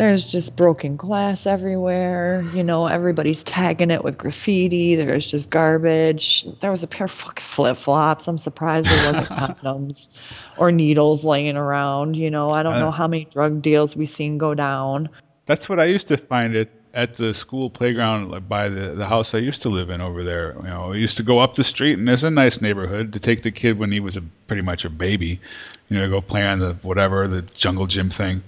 [0.00, 2.42] There's just broken glass everywhere.
[2.54, 4.94] You know, everybody's tagging it with graffiti.
[4.94, 6.46] There's just garbage.
[6.60, 8.26] There was a pair of fucking flip flops.
[8.26, 10.08] I'm surprised there wasn't condoms
[10.56, 12.16] or needles laying around.
[12.16, 15.10] You know, I don't uh, know how many drug deals we've seen go down.
[15.44, 19.06] That's what I used to find it at the school playground like by the, the
[19.06, 20.54] house I used to live in over there.
[20.62, 23.20] You know, I used to go up the street and it's a nice neighborhood to
[23.20, 25.38] take the kid when he was a, pretty much a baby,
[25.90, 28.42] you know, go play on the whatever, the jungle gym thing.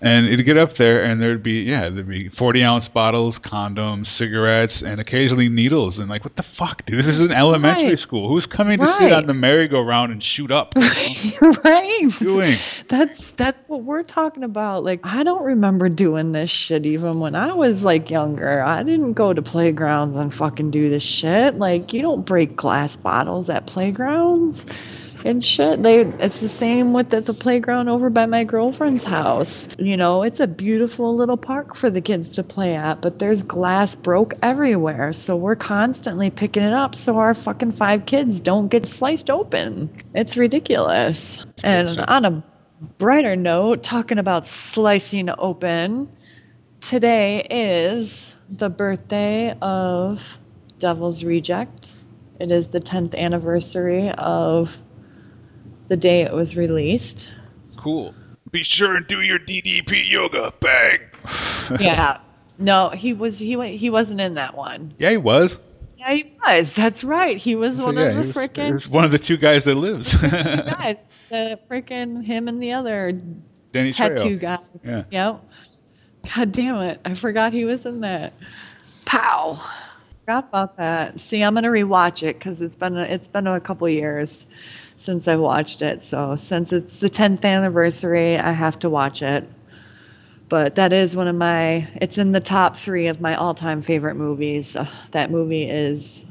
[0.00, 4.06] And it'd get up there and there'd be yeah, there'd be forty ounce bottles, condoms,
[4.06, 5.98] cigarettes, and occasionally needles.
[5.98, 7.00] And like, what the fuck, dude?
[7.00, 7.98] This is an elementary Right.
[7.98, 8.28] school.
[8.28, 10.74] Who's coming to sit on the merry-go-round and shoot up?
[11.64, 12.08] right.
[12.20, 12.56] doing?
[12.88, 14.84] That's that's what we're talking about.
[14.84, 18.62] Like I don't remember doing this shit even when I was like younger.
[18.62, 21.56] I didn't go to playgrounds and fucking do this shit.
[21.58, 24.64] Like you don't break glass bottles at playgrounds
[25.24, 25.82] and shit.
[25.82, 29.68] They it's the same with the, the playground over by my girlfriend's house.
[29.78, 33.42] You know, it's a beautiful little park for the kids to play at, but there's
[33.42, 35.12] glass broke everywhere.
[35.12, 39.90] So we're constantly picking it up so our fucking five kids don't get sliced open.
[40.14, 41.46] It's ridiculous.
[41.64, 42.44] And on a
[42.98, 46.10] brighter note, talking about slicing open,
[46.80, 50.38] today is the birthday of
[50.78, 51.88] Devil's Reject.
[52.40, 54.80] It is the 10th anniversary of
[55.88, 57.30] the day it was released.
[57.76, 58.14] Cool.
[58.50, 60.52] Be sure and do your DDP yoga.
[60.60, 61.00] Bang.
[61.80, 62.18] Yeah.
[62.58, 64.94] No, he was he he wasn't in that one.
[64.98, 65.58] Yeah, he was.
[65.98, 66.72] Yeah, he was.
[66.74, 67.36] That's right.
[67.36, 69.64] He was So, one yeah, of the freaking he was one of the two guys
[69.64, 70.14] that lives.
[70.14, 70.96] guys.
[71.30, 73.12] The freaking him and the other
[73.72, 74.40] Danny tattoo Trejo.
[74.40, 74.58] guy.
[74.82, 75.02] Yeah.
[75.10, 75.44] Yep.
[76.34, 77.00] God damn it.
[77.04, 78.32] I forgot he was in that.
[79.04, 79.60] Pow.
[80.24, 81.20] Forgot about that.
[81.20, 84.46] See, I'm gonna rewatch it because it's been a, it's been a couple years
[84.98, 86.02] since I watched it.
[86.02, 89.48] So since it's the 10th anniversary, I have to watch it.
[90.48, 91.86] But that is one of my.
[91.96, 94.76] It's in the top three of my all-time favorite movies.
[95.10, 96.24] That movie is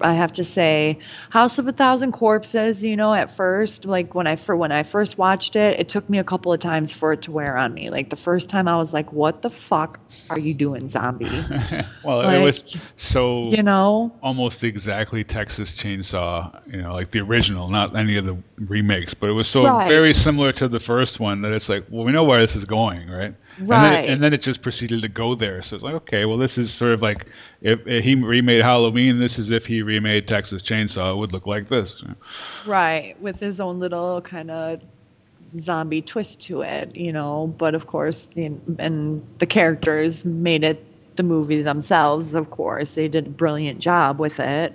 [0.00, 0.98] I have to say,
[1.30, 2.84] House of a Thousand Corpses.
[2.84, 6.08] You know, at first, like when I for when I first watched it, it took
[6.08, 7.90] me a couple of times for it to wear on me.
[7.90, 11.50] Like the first time, I was like, "What the fuck are you doing, zombie?"
[12.02, 17.68] well, it was so you know, almost exactly Texas Chainsaw, you know, like the original,
[17.68, 19.86] not any of the remakes, but it was so Right.
[19.86, 22.64] very similar to the first one that it's like, well, we know where this is
[22.64, 23.34] going, right?
[23.70, 23.84] And Right.
[23.84, 25.62] then, and then it just proceeded to go there.
[25.62, 27.26] So it's like, okay, well, this is sort of like
[27.62, 31.46] if, if he remade Halloween, this is if he remade Texas Chainsaw, it would look
[31.46, 32.02] like this.
[32.66, 34.80] right, with his own little kind of
[35.58, 37.54] zombie twist to it, you know.
[37.58, 40.84] But of course, the, and the characters made it
[41.16, 42.34] the movie themselves.
[42.34, 44.74] Of course, they did a brilliant job with it.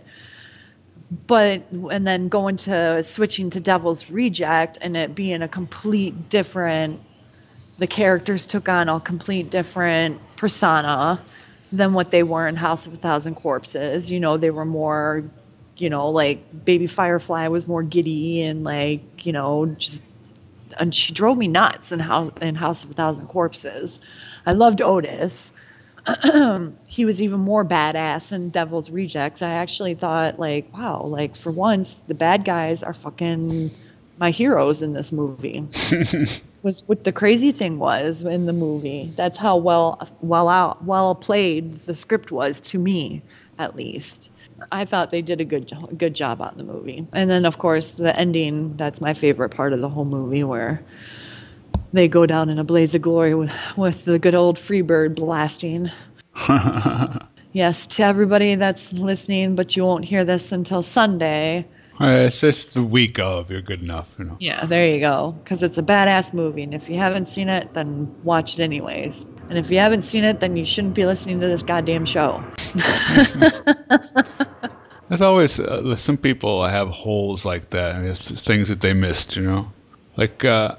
[1.28, 7.02] But and then going to switching to Devil's Reject and it being a complete different,
[7.80, 11.20] the characters took on a complete different persona
[11.72, 14.12] than what they were in House of a Thousand Corpses.
[14.12, 15.24] You know, they were more,
[15.78, 20.04] you know, like Baby Firefly was more giddy and like, you know, just
[20.80, 24.00] and she drove me nuts in House in House of a Thousand Corpses.
[24.46, 25.54] I loved Otis.
[26.88, 29.42] he was even more badass in Devil's Rejects.
[29.42, 33.72] I actually thought like, wow, like for once the bad guys are fucking
[34.18, 35.68] my heroes in this movie.
[36.64, 39.12] was what the crazy thing was in the movie.
[39.16, 43.22] That's how well well out well played the script was to me,
[43.58, 44.30] at least.
[44.72, 47.08] I thought they did a good good job on the movie.
[47.14, 50.84] And then of course the ending, that's my favorite part of the whole movie where
[51.94, 55.90] they go down in a blaze of glory with, with the good old Freebird blasting.
[57.54, 61.66] yes, to everybody that's listening, but you won't hear this until Sunday.
[62.02, 63.52] Uh, it's just the week of.
[63.52, 64.38] You're good enough, you know.
[64.40, 65.36] Yeah, there you go.
[65.44, 69.26] Because it's a badass movie, and if you haven't seen it, then watch it anyways.
[69.50, 72.42] And if you haven't seen it, then you shouldn't be listening to this goddamn show.
[75.10, 79.70] There's always uh, some people have holes like that, things that they missed, you know.
[80.16, 80.76] Like uh,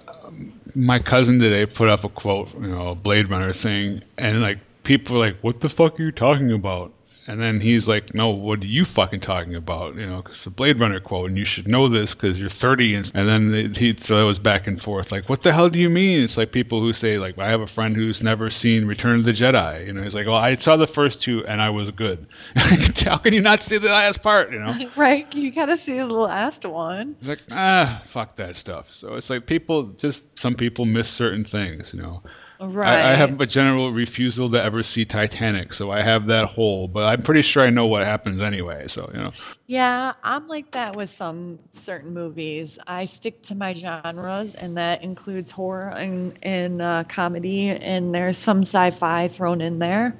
[0.75, 4.59] my cousin today put up a quote, you know, a Blade Runner thing, and like
[4.85, 6.93] people were like, "What the fuck are you talking about?"
[7.31, 10.51] And then he's like, "No, what are you fucking talking about?" You know, because the
[10.51, 12.97] Blade Runner quote, and you should know this because you're 30.
[12.97, 15.69] And, and then it, he so it was back and forth, like, "What the hell
[15.71, 18.51] do you mean?" It's like people who say, like, "I have a friend who's never
[18.51, 21.47] seen Return of the Jedi." You know, he's like, "Well, I saw the first two
[21.47, 24.51] and I was good." How can you not see the last part?
[24.51, 25.33] You know, right?
[25.33, 27.15] You gotta see the last one.
[27.21, 28.87] He's like, ah, fuck that stuff.
[28.91, 31.95] So it's like people just some people miss certain things.
[31.95, 32.23] You know.
[32.61, 33.07] Right.
[33.07, 36.89] I, I, have a general refusal to ever see Titanic, so I have that hole.
[36.89, 38.87] But I'm pretty sure I know what happens anyway.
[38.87, 39.33] So you know.
[39.67, 42.79] Yeah, I'm like that with some certain movies.
[42.87, 48.37] I stick to my genres, and that includes horror and, and uh, comedy, and there's
[48.37, 50.15] some sci-fi thrown in there.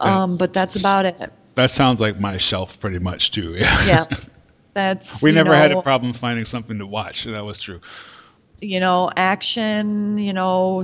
[0.00, 1.16] Um, but that's about it.
[1.56, 3.56] That sounds like my shelf, pretty much too.
[3.58, 3.84] Yeah.
[3.84, 4.04] Yeah.
[4.74, 5.20] That's.
[5.22, 7.24] we never know, had a problem finding something to watch.
[7.24, 7.80] That was true
[8.60, 10.82] you know, action, you know,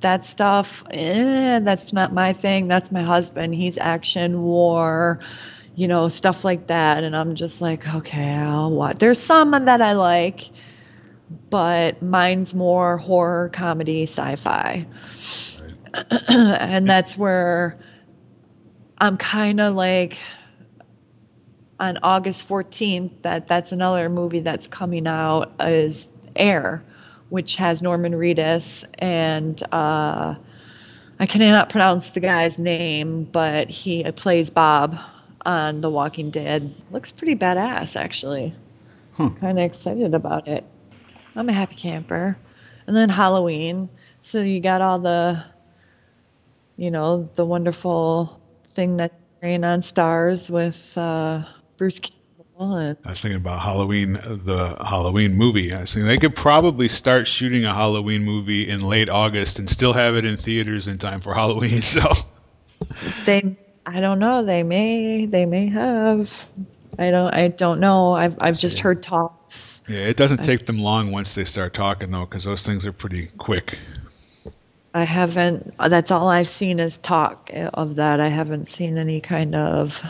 [0.00, 2.68] that stuff, eh, that's not my thing.
[2.68, 3.54] That's my husband.
[3.54, 5.20] He's action, war,
[5.74, 7.04] you know, stuff like that.
[7.04, 8.98] And I'm just like, okay, I'll watch.
[8.98, 10.50] There's some that I like,
[11.50, 14.86] but mine's more horror, comedy, sci fi.
[16.28, 17.78] and that's where
[18.98, 20.18] I'm kind of like,
[21.78, 26.84] on August 14th, that that's another movie that's coming out is Air
[27.30, 30.34] which has Norman Reedus and uh,
[31.18, 34.98] I cannot pronounce the guy's name, but he plays Bob
[35.46, 36.72] on The Walking Dead.
[36.90, 38.54] Looks pretty badass, actually.
[39.12, 39.30] Huh.
[39.40, 40.64] Kind of excited about it.
[41.36, 42.36] I'm a happy camper.
[42.86, 43.88] And then Halloween.
[44.20, 45.44] So you got all the,
[46.76, 51.42] you know, the wonderful thing that's rain on stars with uh,
[51.76, 51.98] Bruce
[52.60, 55.72] I was thinking about Halloween, the Halloween movie.
[55.72, 59.70] I was thinking they could probably start shooting a Halloween movie in late August and
[59.70, 61.80] still have it in theaters in time for Halloween.
[61.90, 62.12] So
[63.24, 64.44] they, I don't know.
[64.44, 66.48] They may, they may have.
[66.98, 68.12] I don't, I don't know.
[68.12, 69.80] I've, I've just heard talks.
[69.88, 72.92] Yeah, it doesn't take them long once they start talking though, because those things are
[72.92, 73.78] pretty quick.
[74.92, 75.74] I haven't.
[75.78, 78.20] That's all I've seen is talk of that.
[78.20, 80.04] I haven't seen any kind of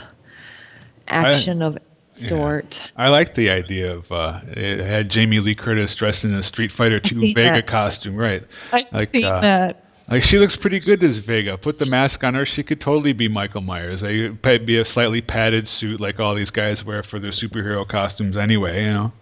[1.09, 1.79] action I, of
[2.11, 2.81] sort.
[2.83, 3.05] Yeah.
[3.05, 6.73] I like the idea of uh, it had Jamie Lee Curtis dressed in a Street
[6.73, 7.67] Fighter Two Vega that.
[7.67, 8.45] costume, right?
[8.73, 9.85] I've like, seen uh, that.
[10.09, 11.57] Like she looks pretty good as Vega.
[11.57, 14.03] Put the mask on her, she could totally be Michael Myers.
[14.03, 18.37] It'd be a slightly padded suit like all these guys wear for their superhero costumes
[18.37, 19.13] anyway, you know.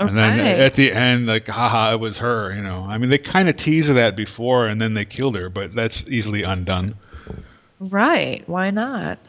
[0.00, 0.08] Okay.
[0.08, 2.84] And then at the end, like, haha, it was her, you know.
[2.88, 6.04] I mean, they kind of teased that before, and then they killed her, but that's
[6.08, 6.96] easily undone.
[7.78, 8.42] Right?
[8.48, 9.20] Why not?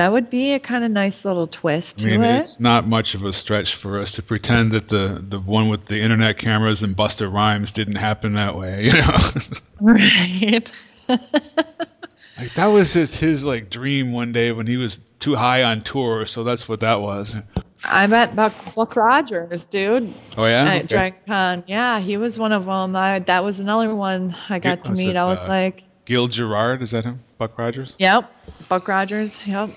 [0.00, 2.38] That would be a kind of nice little twist I mean, to it.
[2.38, 5.84] It's not much of a stretch for us to pretend that the the one with
[5.88, 9.18] the internet cameras and Busta Rhymes didn't happen that way, you know.
[9.82, 10.70] right.
[11.08, 15.82] like that was his his like dream one day when he was too high on
[15.82, 17.36] tour, so that's what that was.
[17.84, 20.14] I met Buck, Buck Rogers, dude.
[20.38, 21.62] Oh yeah, at okay.
[21.66, 22.96] Yeah, he was one of them.
[22.96, 25.14] I, that was another one I got to meet.
[25.16, 27.20] I was uh, like, Gil Gerard, is that him?
[27.38, 27.94] Buck Rogers?
[28.00, 28.28] Yep.
[28.68, 29.70] Buck Rogers, yep.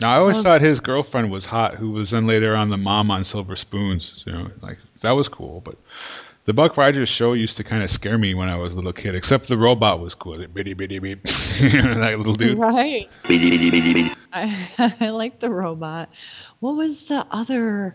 [0.00, 2.76] Now I always was, thought his girlfriend was hot, who was then later on the
[2.76, 4.24] mom on Silver Spoons.
[4.26, 5.76] You know, like that was cool, but
[6.46, 8.92] The Buck Rogers show used to kind of scare me when I was a little
[8.92, 10.38] kid, except the robot was cool.
[10.38, 11.22] That bitty bitty beep.
[11.22, 12.58] that little dude.
[12.58, 13.08] Right.
[14.32, 16.08] I, I like the robot.
[16.58, 17.94] What was the other?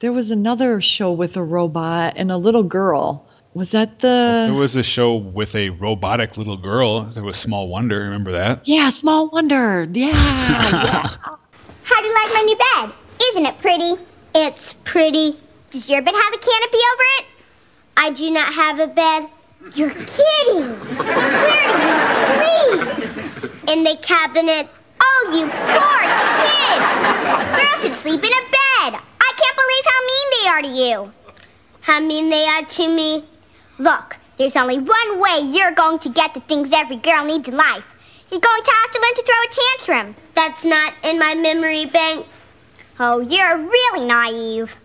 [0.00, 3.29] There was another show with a robot and a little girl.
[3.52, 4.46] Was that the?
[4.48, 7.02] There was a show with a robotic little girl.
[7.02, 7.98] There was Small Wonder.
[7.98, 8.66] Remember that?
[8.68, 9.88] Yeah, Small Wonder.
[9.90, 10.10] Yeah.
[10.10, 11.08] yeah.
[11.82, 12.94] How do you like my new bed?
[13.30, 13.96] Isn't it pretty?
[14.36, 15.38] It's pretty.
[15.70, 17.24] Does your bed have a canopy over it?
[17.96, 19.28] I do not have a bed.
[19.74, 20.70] You're kidding.
[20.96, 22.82] Where do you
[23.42, 23.68] sleep?
[23.68, 24.68] In the cabinet.
[25.00, 26.00] Oh, you poor
[26.46, 26.78] kid.
[27.58, 29.00] Girls should sleep in a bed.
[29.20, 31.12] I can't believe how mean they are to you.
[31.80, 33.24] How mean they are to me?
[33.80, 37.56] Look, there's only one way you're going to get the things every girl needs in
[37.56, 37.84] life.
[38.30, 40.16] You're going to have to learn to throw a tantrum.
[40.34, 42.26] That's not in my memory bank.
[42.98, 44.76] Oh, you're really naive.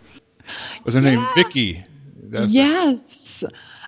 [0.86, 1.84] Was her name Vicky?
[2.24, 3.44] That's- yes.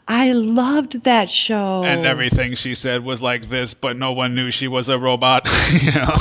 [0.10, 1.84] I loved that show.
[1.86, 5.48] And everything she said was like this, but no one knew she was a robot.
[5.82, 6.16] you know?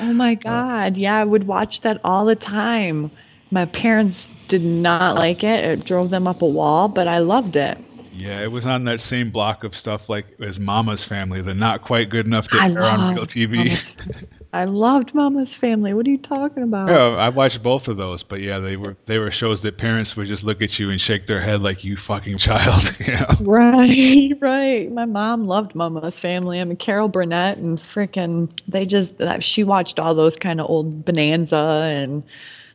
[0.00, 0.98] Oh my God.
[0.98, 3.10] Yeah, I would watch that all the time.
[3.50, 5.64] My parents did not like it.
[5.64, 7.78] It drove them up a wall, but I loved it.
[8.12, 11.82] Yeah, it was on that same block of stuff like as Mama's Family, the not
[11.82, 13.92] quite good enough to I air on real TV.
[14.52, 15.94] I loved Mama's Family.
[15.94, 16.88] What are you talking about?
[16.88, 20.16] Yeah, I watched both of those, but yeah, they were they were shows that parents
[20.16, 22.96] would just look at you and shake their head like you fucking child.
[23.00, 23.26] You know?
[23.40, 24.90] Right, right.
[24.92, 26.60] My mom loved Mama's Family.
[26.60, 30.68] I mean, Carol Burnett and frickin' they just uh, she watched all those kind of
[30.68, 32.24] old Bonanza and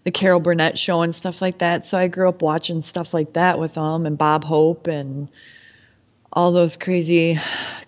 [0.06, 1.86] the Carol Burnett show and stuff like that.
[1.86, 5.28] So I grew up watching stuff like that with them and Bob Hope and
[6.32, 7.40] all those crazy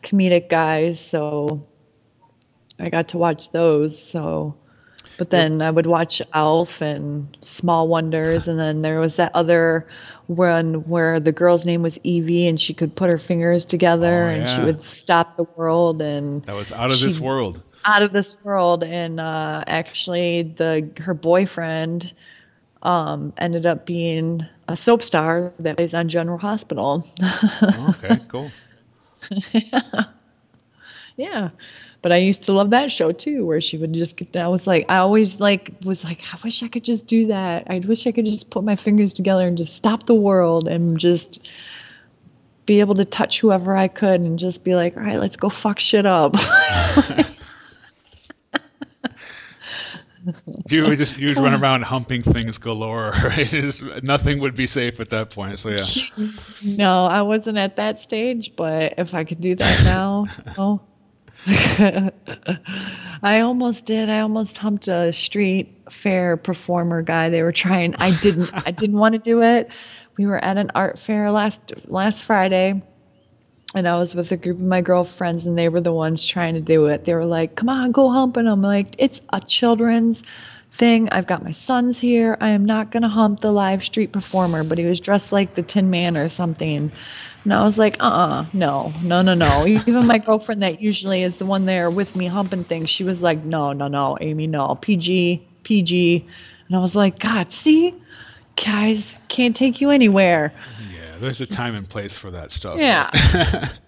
[0.03, 0.99] comedic guys.
[0.99, 1.65] So
[2.79, 3.97] I got to watch those.
[4.01, 4.57] So,
[5.19, 9.87] but then I would watch ALF and Small Wonders, and then there was that other
[10.27, 14.29] one where the girl's name was Evie, and she could put her fingers together, Oh,
[14.29, 17.63] and she would stop the world, and That was out of this world.
[17.87, 18.83] Out of this world.
[18.83, 22.13] And uh, actually, the her boyfriend
[22.83, 27.07] um, ended up being a soap star that plays on General Hospital.
[27.21, 28.51] Oh, okay, cool.
[31.17, 31.49] Yeah.
[32.03, 34.35] But I used to love that show too, where she would just get.
[34.37, 37.65] I was like, I always like was like, I wish I could just do that.
[37.69, 40.97] I wish I could just put my fingers together and just stop the world and
[40.97, 41.49] just
[42.67, 45.49] be able to touch whoever I could and just be like, all right, let's go
[45.49, 46.35] fuck shit up.
[50.69, 54.03] You would just you'd run around humping things galore, right?
[54.03, 55.59] Nothing would be safe at that point.
[55.59, 56.27] So yeah.
[56.63, 60.25] no, I wasn't at that stage, but if I could do that now,
[60.57, 60.81] oh.
[63.23, 64.09] I almost did.
[64.09, 67.29] I almost humped a street fair performer guy.
[67.29, 67.95] They were trying.
[67.95, 68.51] I didn't.
[68.67, 69.71] I didn't want to do it.
[70.17, 72.81] We were at an art fair last last Friday,
[73.75, 76.55] and I was with a group of my girlfriends, and they were the ones trying
[76.55, 77.05] to do it.
[77.05, 80.23] They were like, "Come on, go hump," and I'm like, "It's a children's
[80.71, 81.09] thing.
[81.09, 82.37] I've got my sons here.
[82.41, 85.63] I am not gonna hump the live street performer." But he was dressed like the
[85.63, 86.91] Tin Man or something.
[87.47, 89.65] And I was like, uh uh no, no, no, no.
[89.67, 93.21] Even my girlfriend, that usually is the one there with me humping things, she was
[93.21, 96.25] like, no, no, no, Amy, no, PG, PG.
[96.67, 97.95] And I was like, God, see,
[98.57, 100.53] guys, can't take you anywhere.
[100.93, 102.77] Yeah, there's a time and place for that stuff.
[102.77, 103.09] Yeah.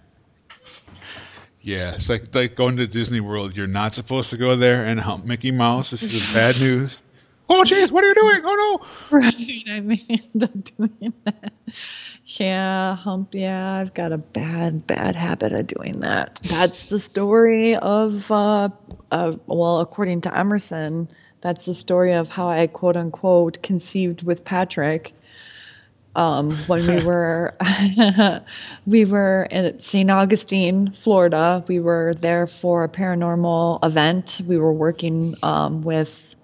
[1.62, 3.56] yeah, it's like like going to Disney World.
[3.56, 5.90] You're not supposed to go there and hump Mickey Mouse.
[5.90, 7.02] This is bad news.
[7.48, 8.40] Oh jeez, what are you doing?
[8.44, 9.18] Oh no!
[9.18, 9.62] Right.
[9.68, 9.98] I mean,
[10.40, 11.52] I'm doing that.
[12.38, 13.30] Yeah, hump.
[13.34, 16.40] Yeah, I've got a bad, bad habit of doing that.
[16.44, 18.68] That's the story of, uh,
[19.10, 21.08] uh, well, according to Emerson,
[21.40, 25.12] that's the story of how I quote unquote conceived with Patrick.
[26.16, 27.54] Um, when we were
[28.86, 30.10] we were in St.
[30.10, 31.64] Augustine, Florida.
[31.68, 34.40] We were there for a paranormal event.
[34.46, 36.34] We were working um, with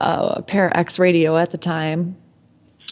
[0.00, 2.16] uh, Para X Radio at the time.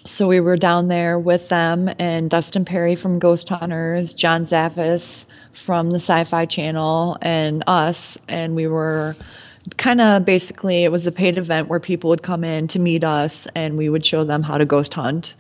[0.06, 5.26] So we were down there with them and Dustin Pari from Ghost Hunters, John Zaffis
[5.52, 8.16] from the Sci Fi Channel, and us.
[8.28, 9.16] And we were
[9.78, 13.02] kind of basically, it was a paid event where people would come in to meet
[13.02, 15.34] us and we would show them how to ghost hunt.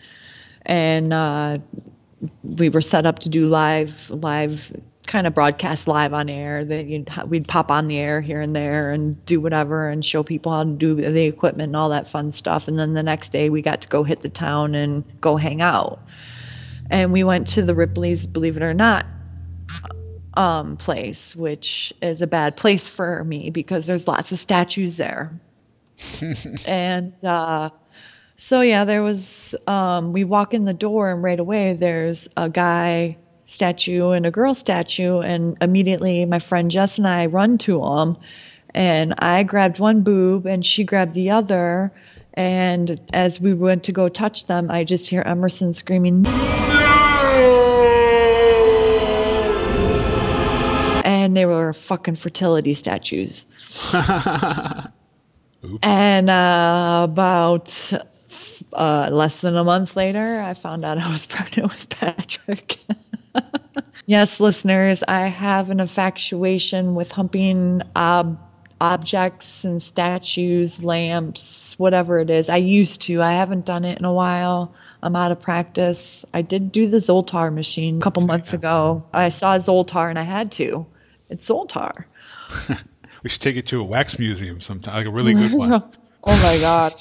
[0.66, 1.58] And uh,
[2.42, 4.72] we were set up to do live, live
[5.06, 8.90] kind of broadcast live on air that we'd pop on the air here and there
[8.90, 12.30] and do whatever and show people how to do the equipment and all that fun
[12.30, 12.68] stuff.
[12.68, 15.62] And then the next day we got to go hit the town and go hang
[15.62, 16.00] out.
[16.90, 19.06] And we went to the ripley's believe it or not
[20.34, 25.32] um, place which is a bad place for me because there's lots of statues there.
[26.66, 27.70] And uh,
[28.36, 32.50] So yeah, there was um we walk in the door and right away there's a
[32.50, 33.16] guy
[33.46, 38.18] statue and a girl statue and immediately my friend Jess and I run to them
[38.74, 41.92] and I grabbed one boob and she grabbed the other
[42.34, 46.26] and as we went to go touch them I just hear Emerson screaming
[51.06, 53.46] and they were fucking fertility statues.
[55.82, 57.92] And uh, about
[58.72, 62.78] uh, less than a month later, I found out I was pregnant with Patrick.
[64.06, 68.38] yes, listeners, I have an infatuation with humping ob-
[68.80, 72.48] objects and statues, lamps, whatever it is.
[72.48, 73.22] I used to.
[73.22, 74.74] I haven't done it in a while.
[75.02, 76.24] I'm out of practice.
[76.34, 79.04] I did do the Zoltar machine a couple months ago.
[79.14, 80.86] I saw Zoltar and I had to.
[81.30, 82.04] It's Zoltar.
[83.22, 85.72] we should take it to a wax museum sometime, like a really good one.
[86.24, 86.92] oh my god.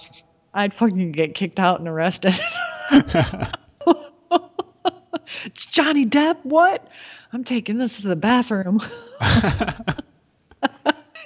[0.55, 2.33] I'd fucking get kicked out and arrested.
[5.45, 6.37] it's Johnny Depp.
[6.43, 6.89] What?
[7.33, 8.79] I'm taking this to the bathroom.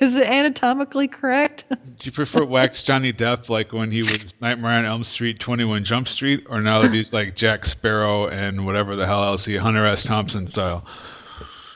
[0.02, 1.66] Is it anatomically correct?
[1.70, 5.84] Do you prefer wax Johnny Depp like when he was Nightmare on Elm Street, 21
[5.84, 9.58] Jump Street, or now that he's like Jack Sparrow and whatever the hell else he
[9.58, 10.04] Hunter S.
[10.04, 10.86] Thompson style?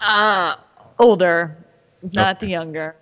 [0.02, 0.56] Uh,
[1.00, 1.64] older,
[2.14, 2.96] not the younger.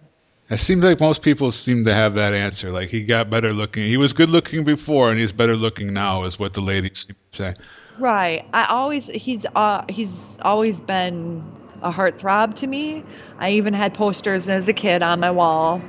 [0.52, 2.72] It seems like most people seem to have that answer.
[2.74, 3.86] Like he got better looking.
[3.86, 7.16] He was good looking before, and he's better looking now, is what the ladies seem
[7.32, 7.54] to say.
[7.98, 8.46] Right.
[8.54, 11.42] I always he's uh he's always been
[11.82, 13.02] a heartthrob to me.
[13.40, 15.82] I even had posters as a kid on my wall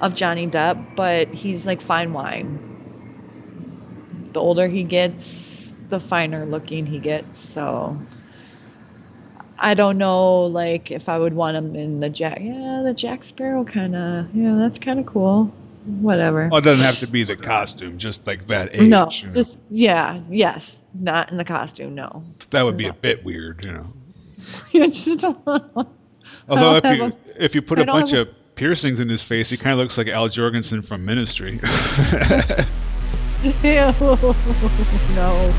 [0.00, 2.60] of Johnny Depp, but he's like fine wine.
[4.32, 7.40] The older he gets, the finer looking he gets.
[7.40, 7.98] So
[9.58, 12.38] I don't know, like if I would want him in the Jack.
[12.40, 14.34] Yeah, the Jack Sparrow kind of.
[14.34, 15.52] Yeah, that's kind of cool.
[16.00, 16.48] Whatever.
[16.48, 18.88] Well, it doesn't have to be the costume, just like that age.
[18.88, 19.34] no, you know.
[19.34, 21.94] just yeah, yes, not in the costume.
[21.94, 22.24] No.
[22.50, 23.86] that would be a bit weird, you know.
[24.72, 25.38] You just don't
[26.48, 29.22] Although if you have if you put I a bunch have of piercings in his
[29.22, 31.52] face, he kind of looks like Al Jourgensen from Ministry.
[33.62, 33.92] Ew,
[35.14, 35.54] no.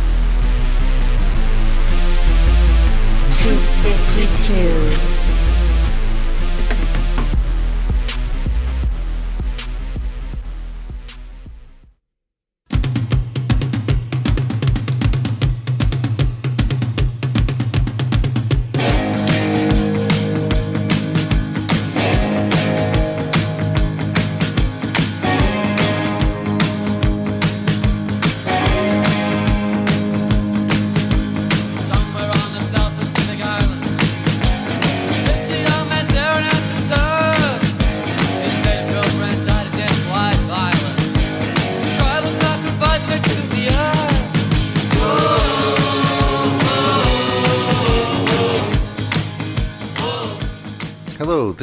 [3.46, 5.15] 252.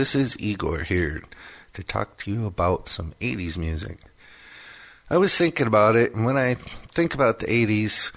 [0.03, 1.23] This is Igor here
[1.75, 3.99] to talk to you about some 80s music.
[5.09, 8.11] I was thinking about it, and when I think about the 80s,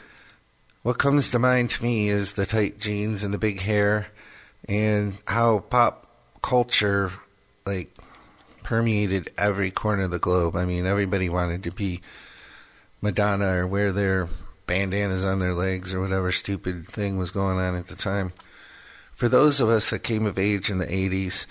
[0.81, 4.07] what comes to mind to me is the tight jeans and the big hair,
[4.67, 6.07] and how pop
[6.41, 7.11] culture,
[7.67, 7.95] like,
[8.63, 10.55] permeated every corner of the globe.
[10.55, 12.01] I mean, everybody wanted to be
[12.99, 14.27] Madonna or wear their
[14.65, 18.33] bandanas on their legs or whatever stupid thing was going on at the time
[19.15, 21.45] for those of us that came of age in the 80s,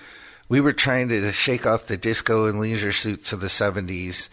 [0.54, 4.28] we were trying to shake off the disco and leisure suits of the 70s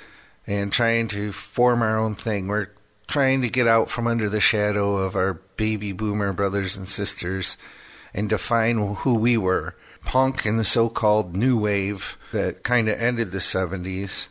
[0.45, 2.47] and trying to form our own thing.
[2.47, 2.67] We're
[3.07, 7.57] trying to get out from under the shadow of our baby boomer brothers and sisters
[8.13, 9.75] and define who we were.
[10.05, 14.27] Punk and the so called new wave that kind of ended the 70s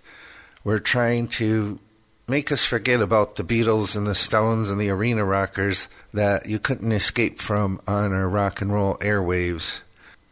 [0.62, 1.80] were trying to
[2.28, 6.61] make us forget about the Beatles and the Stones and the arena rockers that you
[6.61, 9.80] couldn't escape from on our rock and roll airwaves.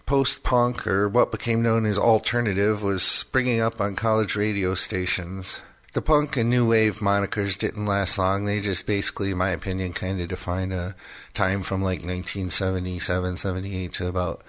[0.09, 5.61] Post punk, or what became known as alternative, was springing up on college radio stations.
[5.93, 8.47] The punk and new wave monikers didn't last long.
[8.47, 10.97] They just basically, in my opinion, kind of defined a
[11.35, 14.41] time from like 1977, 78 to about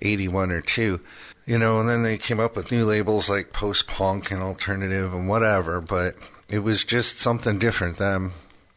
[0.00, 0.98] 81 or 2.
[1.46, 5.14] You know, and then they came up with new labels like post punk and alternative
[5.14, 6.16] and whatever, but
[6.50, 8.32] it was just something different then.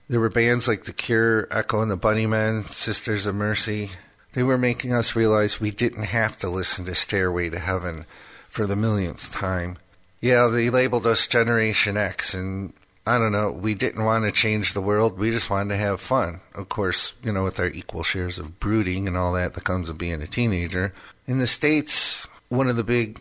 [0.08, 3.90] There were bands like The Cure, Echo and the Bunnymen, Sisters of Mercy.
[4.38, 8.06] They were making us realize we didn't have to listen to Stairway to Heaven
[8.48, 9.80] for the millionth time.
[10.22, 12.74] Yeah, they labeled us Generation X, and
[13.08, 15.18] I don't know, we didn't want to change the world.
[15.18, 16.42] We just wanted to have fun.
[16.54, 19.88] Of course, you know, with our equal shares of brooding and all that that comes
[19.88, 20.94] with being a teenager.
[21.26, 23.20] In the States, one of the big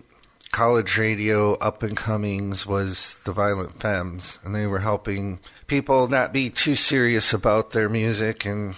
[0.53, 6.35] college radio up and comings was the Violent Femmes, and they were helping people not
[6.35, 8.45] be too serious about their music.
[8.45, 8.75] And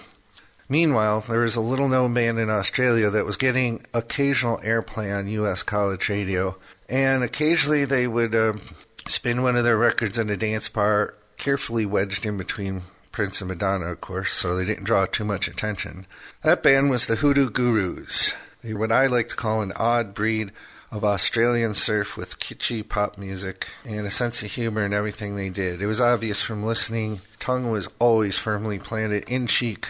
[0.68, 5.28] meanwhile, there was a little known band in Australia that was getting occasional airplay on
[5.28, 5.62] U.S.
[5.62, 6.56] college radio,
[6.88, 8.60] and occasionally they would um,
[9.06, 13.48] spin one of their records in a dance bar, carefully wedged in between Prince and
[13.48, 16.06] Madonna, of course, so they didn't draw too much attention.
[16.42, 18.32] That band was the Hoodoo Gurus.
[18.62, 20.52] They were what I like to call an odd breed
[20.90, 25.50] of Australian surf with kitschy pop music and a sense of humor in everything they
[25.50, 25.82] did.
[25.82, 29.88] It was obvious from listening, tongue was always firmly planted in cheek.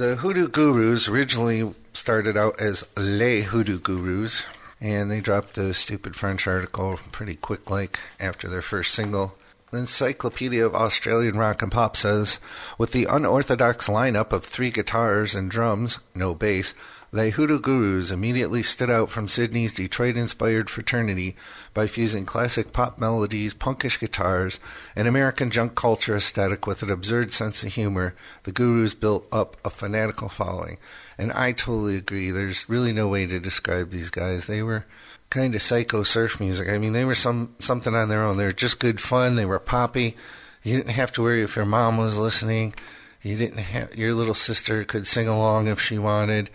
[0.00, 4.44] The Hoodoo Gurus originally started out as Les Hoodoo Gurus,
[4.80, 9.34] and they dropped the stupid French article pretty quick like after their first single.
[9.70, 12.38] The Encyclopedia of Australian Rock and Pop says,
[12.78, 16.72] with the unorthodox lineup of three guitars and drums, no bass,
[17.12, 21.34] Les Hoodoo Gurus immediately stood out from Sydney's Detroit-inspired fraternity
[21.74, 24.60] by fusing classic pop melodies, punkish guitars,
[24.94, 28.14] and American junk culture aesthetic with an absurd sense of humor.
[28.44, 30.78] The Gurus built up a fanatical following.
[31.18, 32.30] And I totally agree.
[32.30, 34.46] There's really no way to describe these guys.
[34.46, 34.84] They were
[35.30, 36.68] kind of psycho surf music.
[36.68, 38.36] I mean, they were some something on their own.
[38.36, 39.34] They were just good fun.
[39.34, 40.16] They were poppy.
[40.62, 42.74] You didn't have to worry if your mom was listening.
[43.20, 46.50] You didn't have your little sister could sing along if she wanted.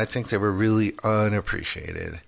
[0.00, 2.20] I think they were really unappreciated.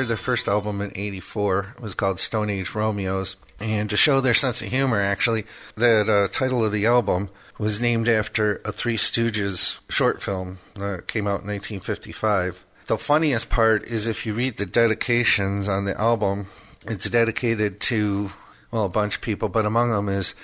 [0.00, 1.74] Recorded their first album in 84.
[1.76, 3.36] It was called Stone Age Romeos.
[3.60, 5.44] And to show their sense of humor, actually,
[5.74, 7.28] that uh, title of the album
[7.58, 12.64] was named after a Three Stooges short film that came out in 1955.
[12.86, 16.46] The funniest part is if you read the dedications on the album,
[16.86, 18.32] it's dedicated to,
[18.70, 20.34] well, a bunch of people, but among them is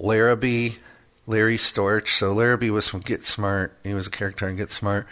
[0.00, 0.72] Larrabee,
[1.28, 2.08] Larry Storch.
[2.08, 3.78] So Larrabee was from Get Smart.
[3.84, 5.06] He was a character in Get Smart.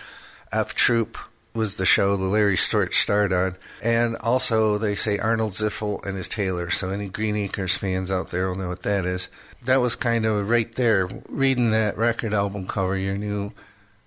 [0.50, 1.16] F Troop
[1.55, 3.57] was the show the Larry Storch starred on.
[3.82, 6.70] And also, they say Arnold Ziffel and his Taylor.
[6.70, 9.28] So, any Green Acres fans out there will know what that is.
[9.64, 11.09] That was kind of right there.
[11.28, 13.53] Reading that record album cover, you knew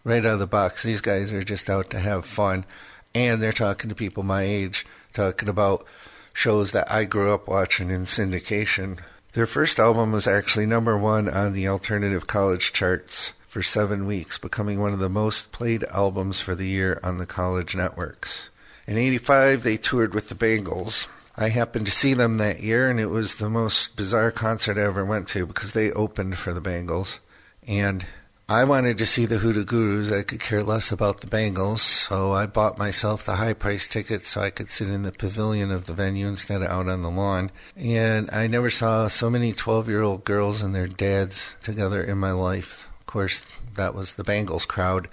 [0.04, 2.66] right out of the box these guys are just out to have fun.
[3.14, 5.86] And they're talking to people my age, talking about
[6.34, 9.00] shows that I grew up watching in syndication.
[9.34, 14.38] Their first album was actually number one on the alternative college charts for seven weeks,
[14.38, 18.50] becoming one of the most played albums for the year on the college networks.
[18.86, 21.08] In 85, they toured with the Bangles.
[21.38, 24.82] I happened to see them that year, and it was the most bizarre concert I
[24.82, 27.22] ever went to because they opened for the Bangles.
[27.66, 28.06] And
[28.50, 30.12] I wanted to see the Hoodoo Gurus.
[30.12, 34.26] I could care less about the Bangles, so I bought myself the high price ticket
[34.26, 37.10] so I could sit in the pavilion of the venue instead of out on the
[37.10, 37.52] lawn.
[37.78, 42.18] And I never saw so many 12 year old girls and their dads together in
[42.18, 42.90] my life.
[43.06, 43.44] Of course,
[43.76, 45.08] that was the Bangles crowd.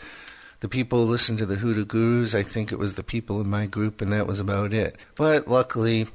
[0.60, 3.50] The people who listened to the Hoodoo Gurus, I think it was the people in
[3.50, 4.96] my group, and that was about it.
[5.14, 6.06] But luckily,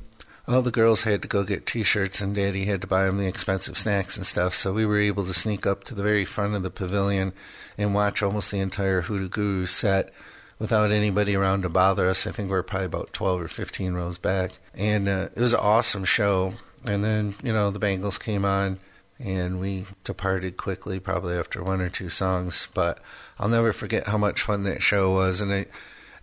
[0.48, 3.28] all the girls had to go get T-shirts, and Daddy had to buy them the
[3.28, 4.56] expensive snacks and stuff.
[4.56, 7.34] So we were able to sneak up to the very front of the pavilion
[7.78, 10.12] and watch almost the entire Hoodoo Guru set
[10.58, 12.26] without anybody around to bother us.
[12.26, 15.54] I think we were probably about 12 or 15 rows back, and uh, it was
[15.54, 16.54] an awesome show.
[16.86, 18.80] And then you know the Bangles came on,
[19.20, 22.68] and we departed quickly, probably after one or two songs.
[22.74, 23.00] But
[23.40, 25.72] I'll never forget how much fun that show was, and it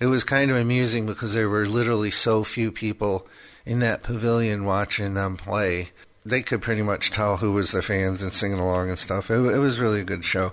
[0.01, 3.27] it was kind of amusing because there were literally so few people
[3.65, 5.91] in that pavilion watching them play.
[6.27, 9.31] They could pretty much tell who was the fans and singing along and stuff.
[9.31, 10.53] It, it was really a good show.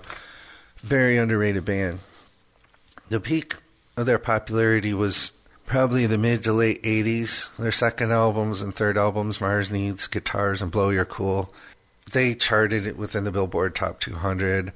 [0.76, 2.00] Very underrated band.
[3.08, 3.56] The peak
[3.96, 5.32] of their popularity was
[5.66, 7.54] probably the mid to late 80s.
[7.56, 11.52] Their second albums and third albums, Mars Needs, Guitars, and Blow Your Cool,
[12.10, 14.72] they charted it within the Billboard Top 200.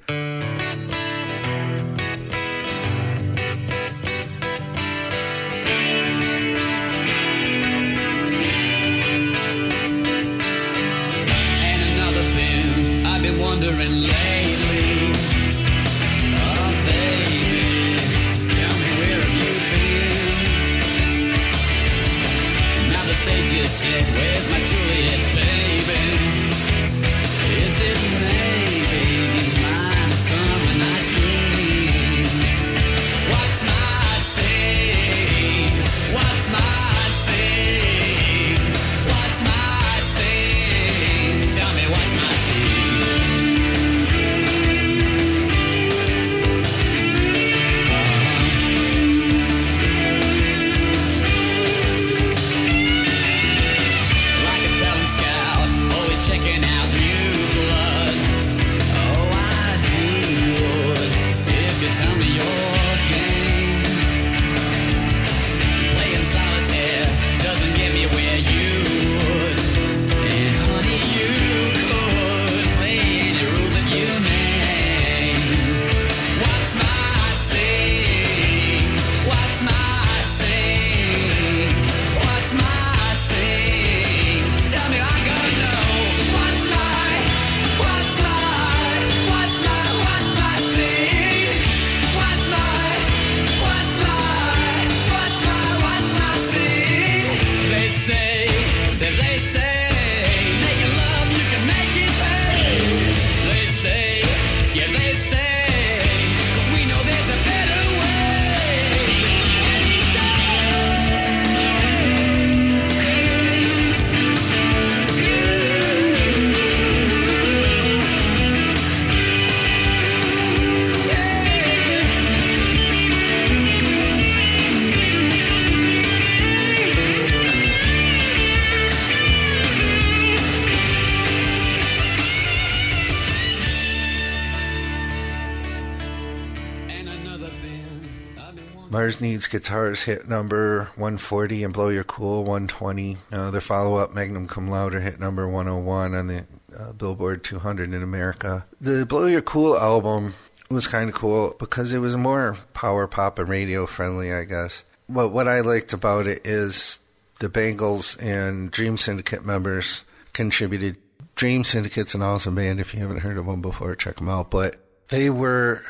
[139.21, 143.17] Needs Guitars hit number 140 and Blow Your Cool 120.
[143.31, 146.45] Uh, their follow up, Magnum Cum Laude, hit number 101 on the
[146.77, 148.65] uh, Billboard 200 in America.
[148.79, 150.35] The Blow Your Cool album
[150.69, 154.83] was kind of cool because it was more power pop and radio friendly, I guess.
[155.09, 156.99] But what I liked about it is
[157.39, 160.03] the Bangles and Dream Syndicate members
[160.33, 160.97] contributed.
[161.35, 162.79] Dream Syndicate's an awesome band.
[162.79, 164.49] If you haven't heard of them before, check them out.
[164.51, 164.75] But
[165.09, 165.83] they were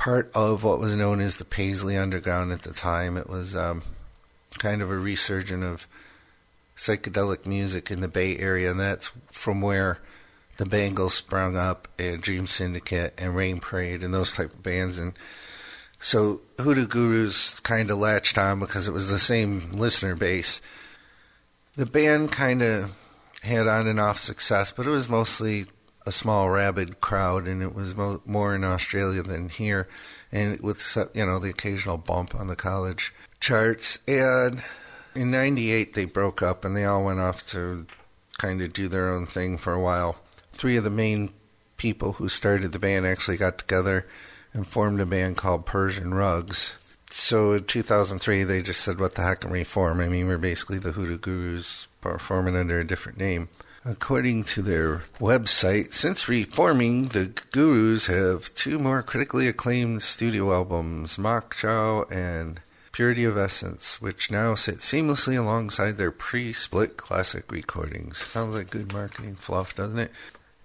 [0.00, 3.18] part of what was known as the Paisley Underground at the time.
[3.18, 3.82] It was um,
[4.58, 5.86] kind of a resurgence of
[6.74, 9.98] psychedelic music in the Bay Area, and that's from where
[10.56, 14.96] the Bangles sprung up, and Dream Syndicate, and Rain Parade, and those type of bands.
[14.96, 15.12] And
[16.00, 20.62] so Hoodoo Gurus kind of latched on because it was the same listener base.
[21.76, 22.96] The band kind of
[23.42, 25.66] had on and off success, but it was mostly
[26.06, 29.88] a small rabid crowd, and it was mo- more in Australia than here,
[30.32, 33.98] and with you know the occasional bump on the college charts.
[34.08, 34.62] And
[35.14, 37.86] in '98 they broke up, and they all went off to
[38.38, 40.16] kind of do their own thing for a while.
[40.52, 41.32] Three of the main
[41.76, 44.06] people who started the band actually got together
[44.52, 46.72] and formed a band called Persian Rugs.
[47.10, 50.00] So in 2003, they just said, "What the heck?" and reform.
[50.00, 53.48] I mean, we're basically the Hoodoo Gurus performing under a different name.
[53.84, 61.16] According to their website, since reforming, the Gurus have two more critically acclaimed studio albums,
[61.16, 62.60] Mach Schau and
[62.92, 68.18] Purity of Essence, which now sit seamlessly alongside their pre-split classic recordings.
[68.18, 70.12] Sounds like good marketing fluff, doesn't it?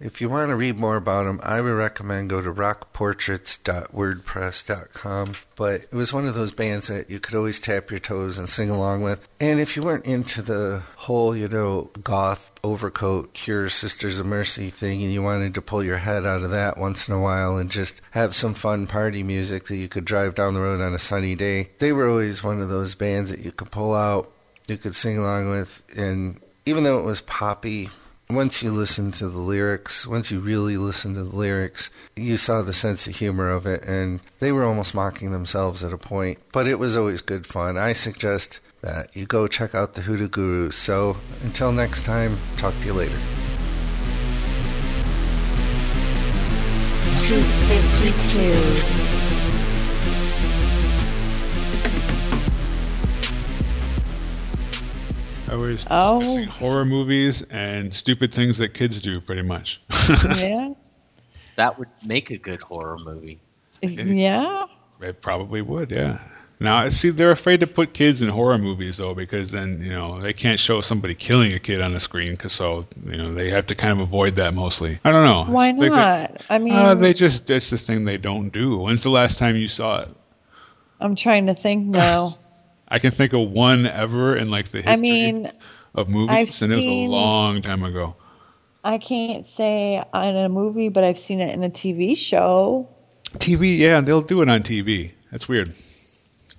[0.05, 5.35] If you want to read more about them, I would recommend go to rockportraits.wordpress.com.
[5.55, 8.47] But it was one of those bands that you could always tap your toes and
[8.47, 9.27] sing along with.
[9.39, 14.69] And if you weren't into the whole, you know, goth overcoat Cure Sisters of Mercy
[14.69, 17.57] thing and you wanted to pull your head out of that once in a while
[17.57, 20.93] and just have some fun party music that you could drive down the road on
[20.93, 24.31] a sunny day, they were always one of those bands that you could pull out,
[24.67, 27.89] you could sing along with, and even though it was poppy,
[28.29, 32.61] once you listen to the lyrics, once you really listen to the lyrics, you saw
[32.61, 36.39] the sense of humor of it, and they were almost mocking themselves at a point.
[36.51, 37.77] But it was always good fun.
[37.77, 40.75] I suggest that you go check out the Hoodoo Gurus.
[40.75, 43.17] So until next time, talk to you later.
[47.17, 49.04] 252.
[55.55, 56.19] I was Oh.
[56.19, 59.79] discussing horror movies and stupid things that kids do, pretty much.
[60.37, 60.73] yeah.
[61.55, 63.39] That would make a good horror movie.
[63.81, 64.65] It, Yeah.
[65.01, 66.19] It probably would, yeah.
[66.59, 70.19] Now, see, they're afraid to put kids in horror movies though, because then you know
[70.21, 73.49] they can't show somebody killing a kid on the screen, cause so you know they
[73.49, 74.97] have to kind of avoid that mostly.
[75.05, 75.53] I don't know.
[75.53, 76.41] Why It's like they- not?
[76.49, 78.77] I mean, uh, they just that's the thing they don't do.
[78.77, 80.09] When's the last time you saw it?
[81.01, 82.35] I'm trying to think now.
[82.87, 85.51] I can think of one ever in like the history I mean,
[85.95, 88.15] of movies, I've and it was a long time ago.
[88.83, 92.87] I can't say in a movie, but I've seen it in a TV show.
[93.39, 95.11] TV, yeah, they'll do it on TV.
[95.31, 95.73] That's weird.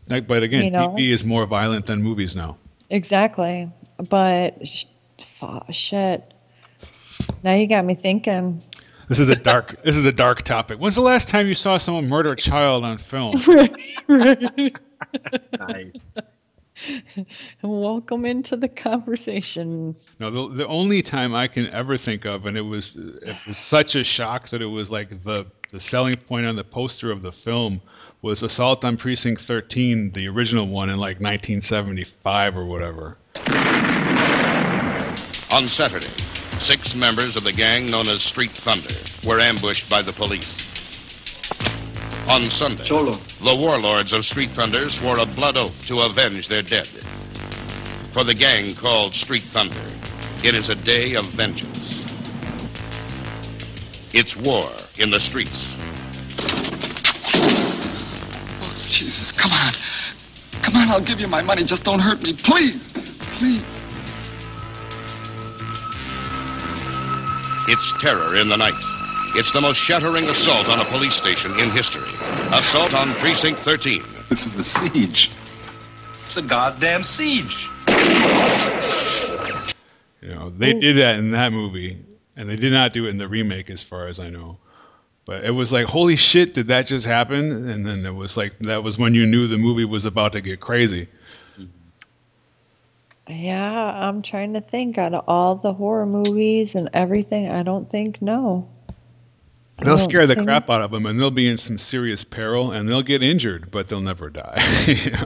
[0.08, 0.88] Like, but again, You know?
[0.88, 2.56] TV is more violent than movies now.
[2.90, 3.70] Exactly.
[4.08, 4.86] But sh-
[5.18, 6.34] fu- shit.
[7.42, 8.62] Now you got me thinking.
[9.08, 9.76] This is a dark.
[9.84, 10.78] this is a dark topic.
[10.78, 13.40] When's the last time you saw someone murder a child on film?
[17.62, 19.96] Welcome into the conversation.
[20.20, 23.58] No, the, the only time I can ever think of, and it was it was
[23.58, 27.22] such a shock that it was like the the selling point on the poster of
[27.22, 27.80] the film
[28.22, 33.16] was Assault on Precinct 13, the original one in like 1975 or whatever.
[35.52, 36.06] On Saturday,
[36.58, 38.94] six members of the gang known as Street Thunder
[39.28, 40.66] were ambushed by the police.
[42.28, 46.88] On Sunday, the warlords of Street Thunder swore a blood oath to avenge their dead.
[48.10, 49.80] For the gang called Street Thunder,
[50.42, 52.02] it is a day of vengeance.
[54.12, 54.68] It's war
[54.98, 55.76] in the streets.
[58.60, 60.62] Oh, Jesus, come on.
[60.62, 61.62] Come on, I'll give you my money.
[61.62, 62.32] Just don't hurt me.
[62.32, 62.92] Please.
[63.38, 63.84] Please.
[67.68, 68.95] It's terror in the night.
[69.38, 72.08] It's the most shattering assault on a police station in history.
[72.52, 74.02] Assault on Precinct 13.
[74.30, 75.30] This is a siege.
[76.24, 77.68] It's a goddamn siege.
[80.22, 82.02] You know, they did that in that movie,
[82.34, 84.56] and they did not do it in the remake, as far as I know.
[85.26, 87.68] But it was like, holy shit, did that just happen?
[87.68, 90.40] And then it was like, that was when you knew the movie was about to
[90.40, 91.08] get crazy.
[93.28, 97.50] Yeah, I'm trying to think out of all the horror movies and everything.
[97.50, 98.70] I don't think no.
[99.78, 101.76] I They'll don't scare the think- crap out of them, and they'll be in some
[101.78, 104.62] serious peril, and they'll get injured, but they'll never die.
[104.86, 105.24] you know?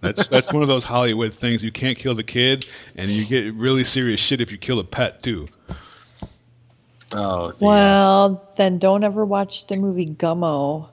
[0.00, 1.62] That's that's one of those Hollywood things.
[1.62, 2.66] You can't kill the kid,
[2.96, 5.46] and you get really serious shit if you kill a pet too.
[7.12, 10.88] Oh, Well, then don't ever watch the movie Gummo.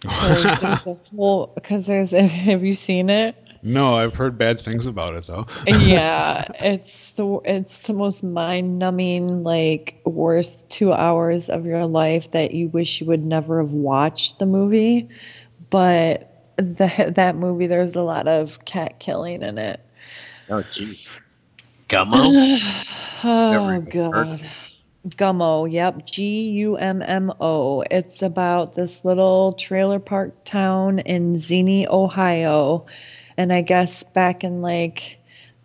[0.00, 1.52] Because there's a whole.
[1.54, 2.10] Because there's.
[2.12, 3.36] Have you seen it?
[3.62, 5.46] No, I've heard bad things about it though.
[5.66, 12.54] yeah, it's the it's the most mind-numbing, like worst two hours of your life that
[12.54, 15.08] you wish you would never have watched the movie.
[15.70, 19.80] But the that movie, there's a lot of cat killing in it.
[20.50, 21.08] Oh, geez.
[21.88, 22.60] Gummo?
[23.24, 24.46] oh God.
[25.06, 27.82] Gummo, yep, G U M M O.
[27.90, 32.86] It's about this little trailer park town in Xenia, Ohio.
[33.38, 35.20] And I guess back in like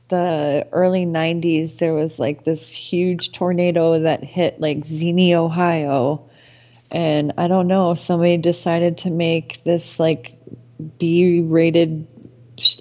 [0.09, 6.23] the early 90s, there was like this huge tornado that hit like Xenia, Ohio.
[6.91, 10.37] And I don't know, somebody decided to make this like
[10.99, 12.05] B rated,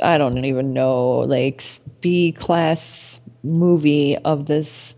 [0.03, 1.63] I don't even know, like
[2.03, 4.95] B class movie of this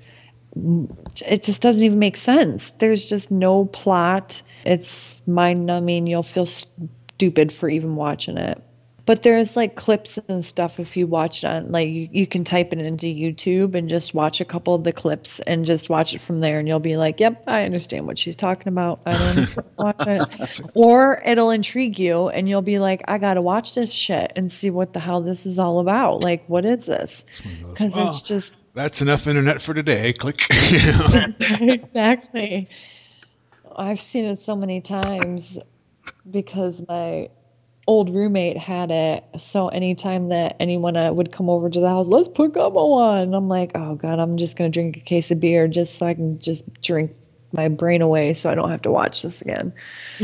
[1.26, 2.70] it just doesn't even make sense.
[2.72, 4.42] There's just no plot.
[4.64, 6.07] It's mind numbing.
[6.07, 8.62] You'll feel stupid for even watching it.
[9.07, 12.42] But there's like clips and stuff if you watch it on, like you, you can
[12.42, 16.14] type it into YouTube and just watch a couple of the clips and just watch
[16.14, 19.00] it from there and you'll be like, yep, I understand what she's talking about.
[19.05, 20.61] I don't watch it.
[20.74, 24.50] Or it'll intrigue you and you'll be like, I got to watch this shit and
[24.50, 26.20] see what the hell this is all about.
[26.20, 27.26] Like, what is this?
[27.68, 30.09] Because Well, it's oh, just That's enough internet for today.
[30.09, 30.46] Eh, click.
[31.61, 32.68] Exactly.
[33.76, 35.59] I've seen it so many times
[36.30, 37.28] because my
[37.87, 39.24] old roommate had it.
[39.37, 43.35] So anytime that anyone uh, would come over to the house, let's put Gummo on.
[43.35, 46.07] I'm like, oh God, I'm just going to drink a case of beer just so
[46.07, 47.14] I can just drink
[47.53, 49.72] my brain away so I don't have to watch this again.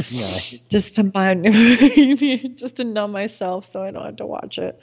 [0.08, 0.38] Yeah.
[0.68, 1.44] Just to mind,
[2.56, 4.80] just to numb myself so I don't have to watch it.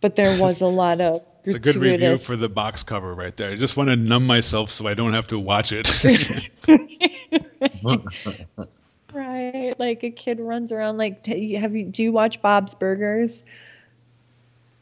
[0.00, 3.34] But there was a lot of It's a good review for the box cover right
[3.36, 3.50] there.
[3.50, 5.88] I just want to numb myself so I don't have to watch it.
[9.52, 10.98] Right, like a kid runs around.
[10.98, 11.84] Like, have you?
[11.86, 13.44] Do you watch Bob's Burgers?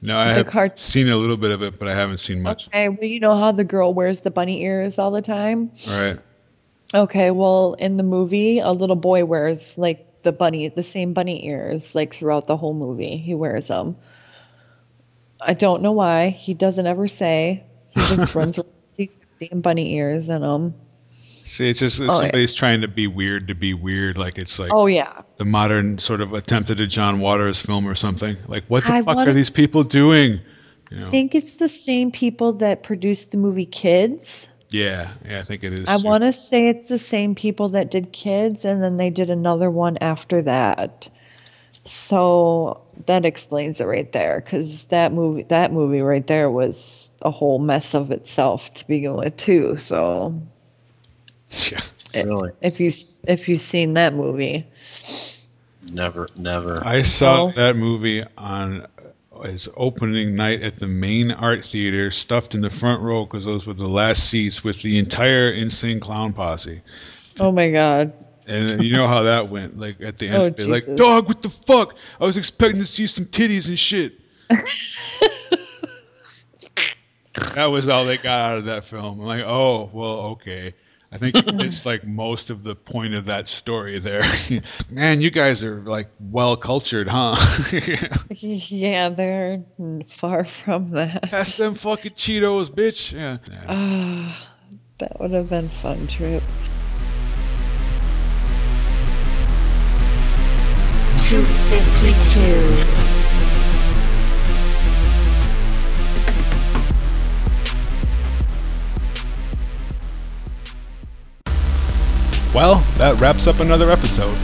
[0.01, 2.43] no, I The have cart- seen a little bit of it, but I haven't seen
[2.43, 2.67] much.
[2.69, 5.71] Okay, well, you know how the girl wears the bunny ears all the time.
[5.89, 6.17] Right.
[6.95, 11.47] Okay, well, in the movie, a little boy wears like the bunny, the same bunny
[11.47, 13.17] ears, like throughout the whole movie.
[13.17, 13.97] He wears them.
[15.41, 16.31] I don't know why.
[16.31, 17.63] He doesn't ever say.
[17.91, 20.75] He just runs around with these damn bunny ears in them.
[21.49, 22.19] See, it's just Oh, yeah.
[22.19, 24.19] somebody's trying to be weird to be weird.
[24.19, 25.11] Like it's like Oh yeah.
[25.39, 28.37] the modern sort of attempt at a John Waters film or something.
[28.47, 30.41] Like, what the I fuck are these people doing?
[30.91, 31.07] You know?
[31.07, 34.49] I think it's the same people that produced the movie Kids.
[34.71, 35.89] Yeah, yeah, I think it is.
[35.89, 39.31] I want to say it's the same people that did Kids, and then they did
[39.31, 41.09] another one after that.
[41.85, 47.31] So that explains it right there, because that movie, that movie right there was a
[47.31, 49.77] whole mess of itself to begin with, too.
[49.79, 50.39] So,
[51.71, 51.81] yeah.
[52.15, 52.51] Really?
[52.63, 52.91] if you
[53.27, 54.67] if you've seen that movie,
[55.93, 56.83] Never, never.
[56.87, 57.51] I saw Oh.
[57.53, 58.87] that movie on
[59.45, 63.67] his opening night at the main art theater, stuffed in the front row because those
[63.67, 66.81] were the last seats with the entire Insane Clown Posse.
[67.41, 68.13] oh my god,
[68.47, 69.79] And you know how that went.
[69.79, 71.95] Like at the end, Oh, they're like, "Dog, what the fuck?
[72.21, 74.21] I was expecting to see some titties and shit."
[77.55, 79.21] that was all they got out of that film.
[79.21, 80.75] I'm like, "Oh, well, okay."
[81.11, 84.23] I think it's like most of the point of that story there.
[84.91, 87.37] Man, you guys are like well cultured, huh?
[88.31, 89.63] yeah, they're
[90.07, 91.23] far from that.
[91.23, 93.17] Pass them fucking Cheetos, bitch.
[93.17, 93.39] Yeah.
[93.69, 94.55] Ah,
[94.99, 96.43] that would have been fun trip.
[101.19, 103.08] Two fifty-two.
[112.59, 114.37] Well, that wraps up another episode.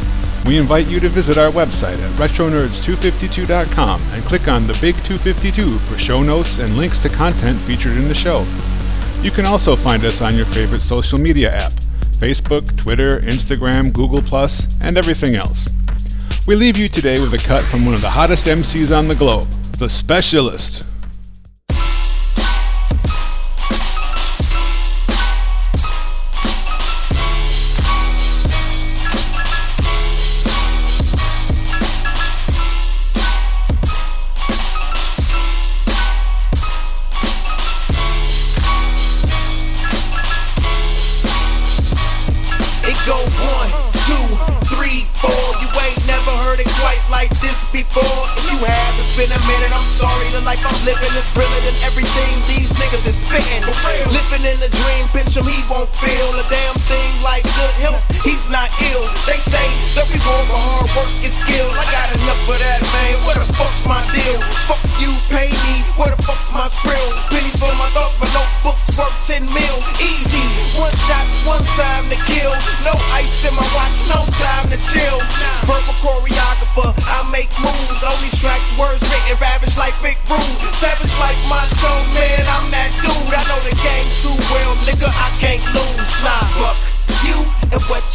[0.46, 5.68] We invite you to visit our website at retronerds252.com and click on the big 252
[5.80, 8.46] for show notes and links to content featured in the show.
[9.20, 11.72] You can also find us on your favorite social media app
[12.22, 14.22] Facebook, Twitter, Instagram, Google,
[14.86, 15.74] and everything else.
[16.46, 19.16] We leave you today with a cut from one of the hottest MCs on the
[19.16, 19.42] globe,
[19.80, 20.88] The Specialist.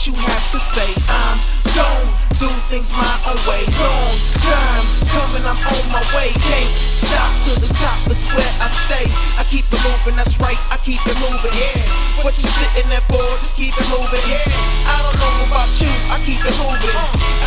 [0.10, 0.94] You have to say.
[1.10, 1.38] I'm
[1.76, 3.66] gone, do things my own way.
[3.80, 4.14] Long
[4.46, 6.30] time coming, I'm on my way.
[6.36, 9.08] Can't stop to the top, is where I stay.
[9.40, 11.54] I keep it moving, that's right, I keep it moving.
[11.56, 13.24] Yeah, what you sitting there for?
[13.42, 14.22] Just keep it moving.
[14.30, 14.44] Yeah,
[14.86, 16.94] I don't know about you, I keep it moving.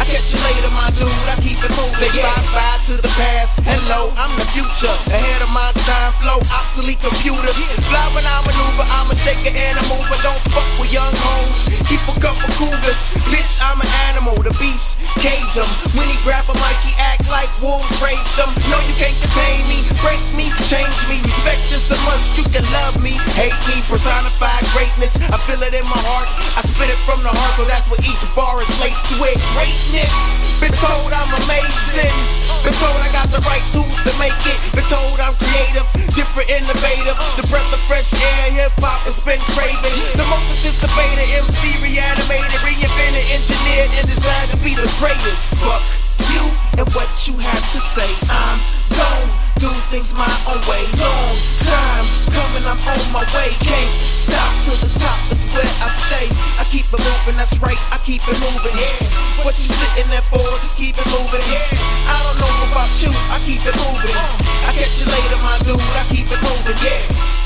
[0.00, 1.98] I catch you later, my dude, I keep it moving.
[1.98, 3.60] Say bye bye to the past.
[3.62, 6.40] Hello, I'm the future, ahead of my time flow.
[6.58, 7.54] Obsolete computers.
[7.86, 10.18] Fly when I maneuver, I'm a shaker and a mover.
[10.26, 11.70] Don't fuck with young hoes.
[11.86, 13.00] Keep a couple cougars.
[13.30, 14.96] Bitch, I'm an animal, the beast.
[15.20, 15.68] Cage 'em.
[15.94, 18.48] When he grab a mic, he act like wolves raised them.
[18.72, 19.78] No, you can't contain me.
[20.00, 21.20] Break me, change me.
[21.20, 23.20] Respect just so much you can love me.
[23.36, 25.12] Hate me, personified greatness.
[25.28, 26.28] I feel it in my heart.
[26.56, 29.36] I spit it from the heart, so that's what each bar is laced with.
[29.52, 30.12] Greatness.
[30.60, 32.16] Been told I'm amazing.
[32.64, 34.58] Been told I got the right tools to make it.
[34.72, 37.18] Been told I'm creative, different, innovative.
[37.34, 39.96] The breath of fresh air, hip hop has been craving.
[40.14, 45.58] The most anticipated MC reanimated, reinvented, engineered, and designed be the greatest.
[45.58, 45.82] Fuck
[46.30, 46.46] you
[46.78, 48.06] and what you have to say.
[48.30, 48.58] I'm
[48.94, 50.86] gone, do things my own way.
[51.02, 51.34] Long
[51.66, 53.50] time coming, I'm on my way.
[53.58, 56.30] Can't stop to the top, is where I stay.
[56.62, 58.74] I keep it moving, that's right, I keep it moving.
[58.78, 60.38] Yeah, what you sitting there for?
[60.62, 61.42] Just keep it moving.
[61.50, 61.66] Yeah,
[62.06, 64.14] I don't know about you, I keep it moving.
[64.14, 66.78] I catch you later, my dude, I keep it moving.
[66.78, 67.41] Ah,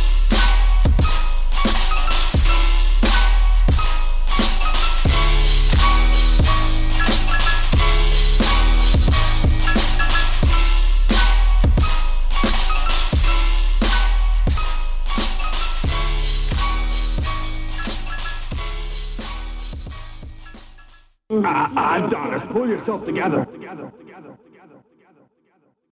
[21.32, 21.76] Mm-hmm.
[21.76, 23.44] Adonis, pull yourself together.